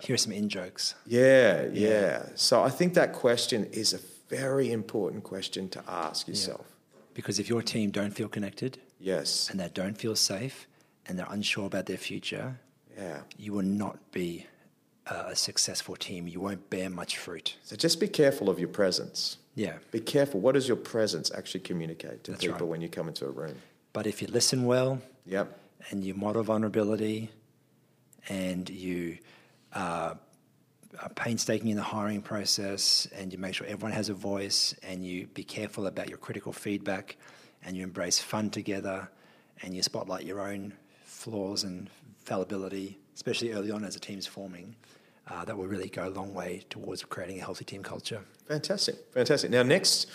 Here 0.00 0.14
are 0.14 0.18
some 0.18 0.32
in 0.32 0.48
jokes. 0.48 0.94
Yeah, 1.06 1.66
yeah. 1.72 2.26
So 2.34 2.62
I 2.62 2.70
think 2.70 2.94
that 2.94 3.12
question 3.12 3.66
is 3.66 3.92
a 3.92 4.00
very 4.28 4.72
important 4.72 5.22
question 5.22 5.68
to 5.70 5.82
ask 5.86 6.26
yourself. 6.26 6.66
Because 7.14 7.38
if 7.38 7.48
your 7.48 7.62
team 7.62 7.90
don't 7.90 8.10
feel 8.10 8.28
connected 8.28 8.78
Yes. 8.98 9.48
and 9.50 9.60
they 9.60 9.68
don't 9.72 9.96
feel 9.96 10.16
safe 10.16 10.66
and 11.06 11.18
they're 11.18 11.30
unsure 11.30 11.66
about 11.66 11.86
their 11.86 11.96
future, 11.98 12.58
Yeah. 12.96 13.20
you 13.38 13.52
will 13.52 13.62
not 13.62 13.98
be 14.10 14.46
a 15.06 15.36
successful 15.36 15.96
team. 15.96 16.26
You 16.26 16.40
won't 16.40 16.70
bear 16.70 16.88
much 16.90 17.18
fruit. 17.18 17.56
So 17.62 17.76
just 17.76 18.00
be 18.00 18.08
careful 18.08 18.48
of 18.48 18.58
your 18.58 18.68
presence. 18.68 19.36
Yeah. 19.54 19.74
Be 19.90 20.00
careful. 20.00 20.40
What 20.40 20.54
does 20.54 20.66
your 20.66 20.78
presence 20.78 21.30
actually 21.32 21.60
communicate 21.60 22.24
to 22.24 22.32
That's 22.32 22.44
people 22.44 22.60
right. 22.60 22.68
when 22.68 22.80
you 22.80 22.88
come 22.88 23.06
into 23.08 23.26
a 23.26 23.30
room? 23.30 23.56
But 23.92 24.06
if 24.06 24.20
you 24.22 24.28
listen 24.28 24.64
well 24.64 25.00
Yep. 25.26 25.58
and 25.90 26.04
you 26.04 26.14
model 26.14 26.42
vulnerability 26.42 27.30
and 28.28 28.68
you 28.68 29.18
uh, 29.72 30.14
are 31.02 31.08
painstaking 31.14 31.68
in 31.68 31.76
the 31.76 31.82
hiring 31.82 32.22
process 32.22 33.08
and 33.14 33.32
you 33.32 33.38
make 33.38 33.54
sure 33.54 33.66
everyone 33.66 33.92
has 33.92 34.08
a 34.08 34.14
voice 34.14 34.74
and 34.82 35.04
you 35.04 35.26
be 35.28 35.42
careful 35.42 35.86
about 35.86 36.08
your 36.08 36.18
critical 36.18 36.52
feedback 36.52 37.16
and 37.64 37.76
you 37.76 37.82
embrace 37.82 38.18
fun 38.18 38.50
together 38.50 39.10
and 39.62 39.74
you 39.74 39.82
spotlight 39.82 40.24
your 40.24 40.40
own 40.40 40.72
flaws 41.04 41.64
and 41.64 41.88
fallibility, 42.24 42.98
especially 43.14 43.52
early 43.52 43.70
on 43.70 43.84
as 43.84 43.96
a 43.96 44.00
team's 44.00 44.26
forming, 44.26 44.74
uh, 45.28 45.44
that 45.44 45.56
will 45.56 45.66
really 45.66 45.88
go 45.88 46.08
a 46.08 46.10
long 46.10 46.34
way 46.34 46.64
towards 46.70 47.02
creating 47.04 47.38
a 47.40 47.44
healthy 47.44 47.64
team 47.64 47.82
culture. 47.82 48.20
Fantastic, 48.48 48.96
fantastic. 49.12 49.50
Now, 49.50 49.62
next, 49.62 50.06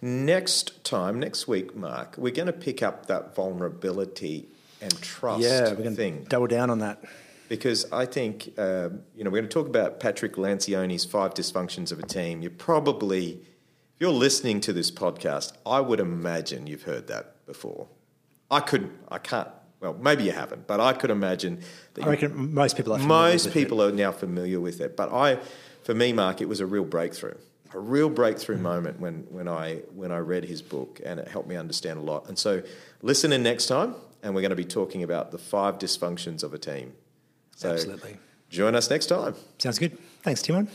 next 0.00 0.82
time, 0.84 1.20
next 1.20 1.46
week, 1.46 1.76
Mark, 1.76 2.14
we're 2.16 2.32
going 2.32 2.46
to 2.46 2.52
pick 2.52 2.82
up 2.82 3.06
that 3.06 3.34
vulnerability 3.34 4.48
and 4.80 5.00
trust 5.02 5.42
yeah, 5.42 5.70
we're 5.72 5.82
going 5.82 5.96
to 5.96 6.10
double 6.28 6.46
down 6.46 6.70
on 6.70 6.80
that. 6.80 7.02
because 7.48 7.90
I 7.92 8.06
think 8.06 8.52
um, 8.58 9.00
you 9.14 9.24
know 9.24 9.30
we're 9.30 9.40
going 9.40 9.48
to 9.48 9.54
talk 9.54 9.68
about 9.68 10.00
Patrick 10.00 10.34
Lencioni's 10.34 11.04
five 11.04 11.34
dysfunctions 11.34 11.92
of 11.92 11.98
a 11.98 12.02
team. 12.02 12.42
You're 12.42 12.50
probably, 12.50 13.32
if 13.32 14.00
you're 14.00 14.10
listening 14.10 14.60
to 14.62 14.72
this 14.72 14.90
podcast, 14.90 15.52
I 15.64 15.80
would 15.80 16.00
imagine 16.00 16.66
you've 16.66 16.82
heard 16.82 17.06
that 17.08 17.44
before. 17.46 17.88
I 18.50 18.60
couldn't, 18.60 18.92
I 19.08 19.18
can't. 19.18 19.48
Well, 19.90 20.00
maybe 20.02 20.24
you 20.24 20.32
haven't, 20.32 20.66
but 20.66 20.80
I 20.80 20.92
could 20.92 21.10
imagine 21.10 21.60
that 21.94 22.02
I 22.02 22.06
you 22.06 22.10
reckon 22.12 22.54
most 22.54 22.76
people 22.76 22.92
are 22.92 22.98
familiar 22.98 23.32
most 23.32 23.44
with 23.46 23.56
it. 23.56 23.58
people 23.60 23.82
are 23.82 23.92
now 23.92 24.12
familiar 24.12 24.60
with 24.60 24.80
it. 24.80 24.96
But 24.96 25.12
I, 25.12 25.38
for 25.82 25.94
me, 25.94 26.12
Mark, 26.12 26.40
it 26.40 26.48
was 26.48 26.60
a 26.60 26.66
real 26.66 26.84
breakthrough, 26.84 27.36
a 27.74 27.78
real 27.78 28.10
Mm. 28.10 28.14
breakthrough 28.14 28.58
moment 28.58 29.00
when, 29.00 29.26
when 29.30 29.48
I 29.48 29.76
when 29.94 30.10
I 30.12 30.18
read 30.18 30.44
his 30.44 30.62
book, 30.62 31.00
and 31.04 31.20
it 31.20 31.28
helped 31.28 31.48
me 31.48 31.56
understand 31.56 31.98
a 31.98 32.02
lot. 32.02 32.28
And 32.28 32.38
so, 32.38 32.62
listen 33.02 33.32
in 33.32 33.42
next 33.42 33.66
time, 33.66 33.94
and 34.22 34.34
we're 34.34 34.40
going 34.42 34.50
to 34.50 34.56
be 34.56 34.64
talking 34.64 35.02
about 35.02 35.30
the 35.30 35.38
five 35.38 35.78
dysfunctions 35.78 36.42
of 36.42 36.52
a 36.54 36.58
team. 36.58 36.92
So, 37.56 37.72
Absolutely. 37.72 38.16
join 38.50 38.74
us 38.74 38.90
next 38.90 39.06
time. 39.06 39.34
Sounds 39.58 39.78
good. 39.78 39.96
Thanks, 40.22 40.42
Timon. 40.42 40.68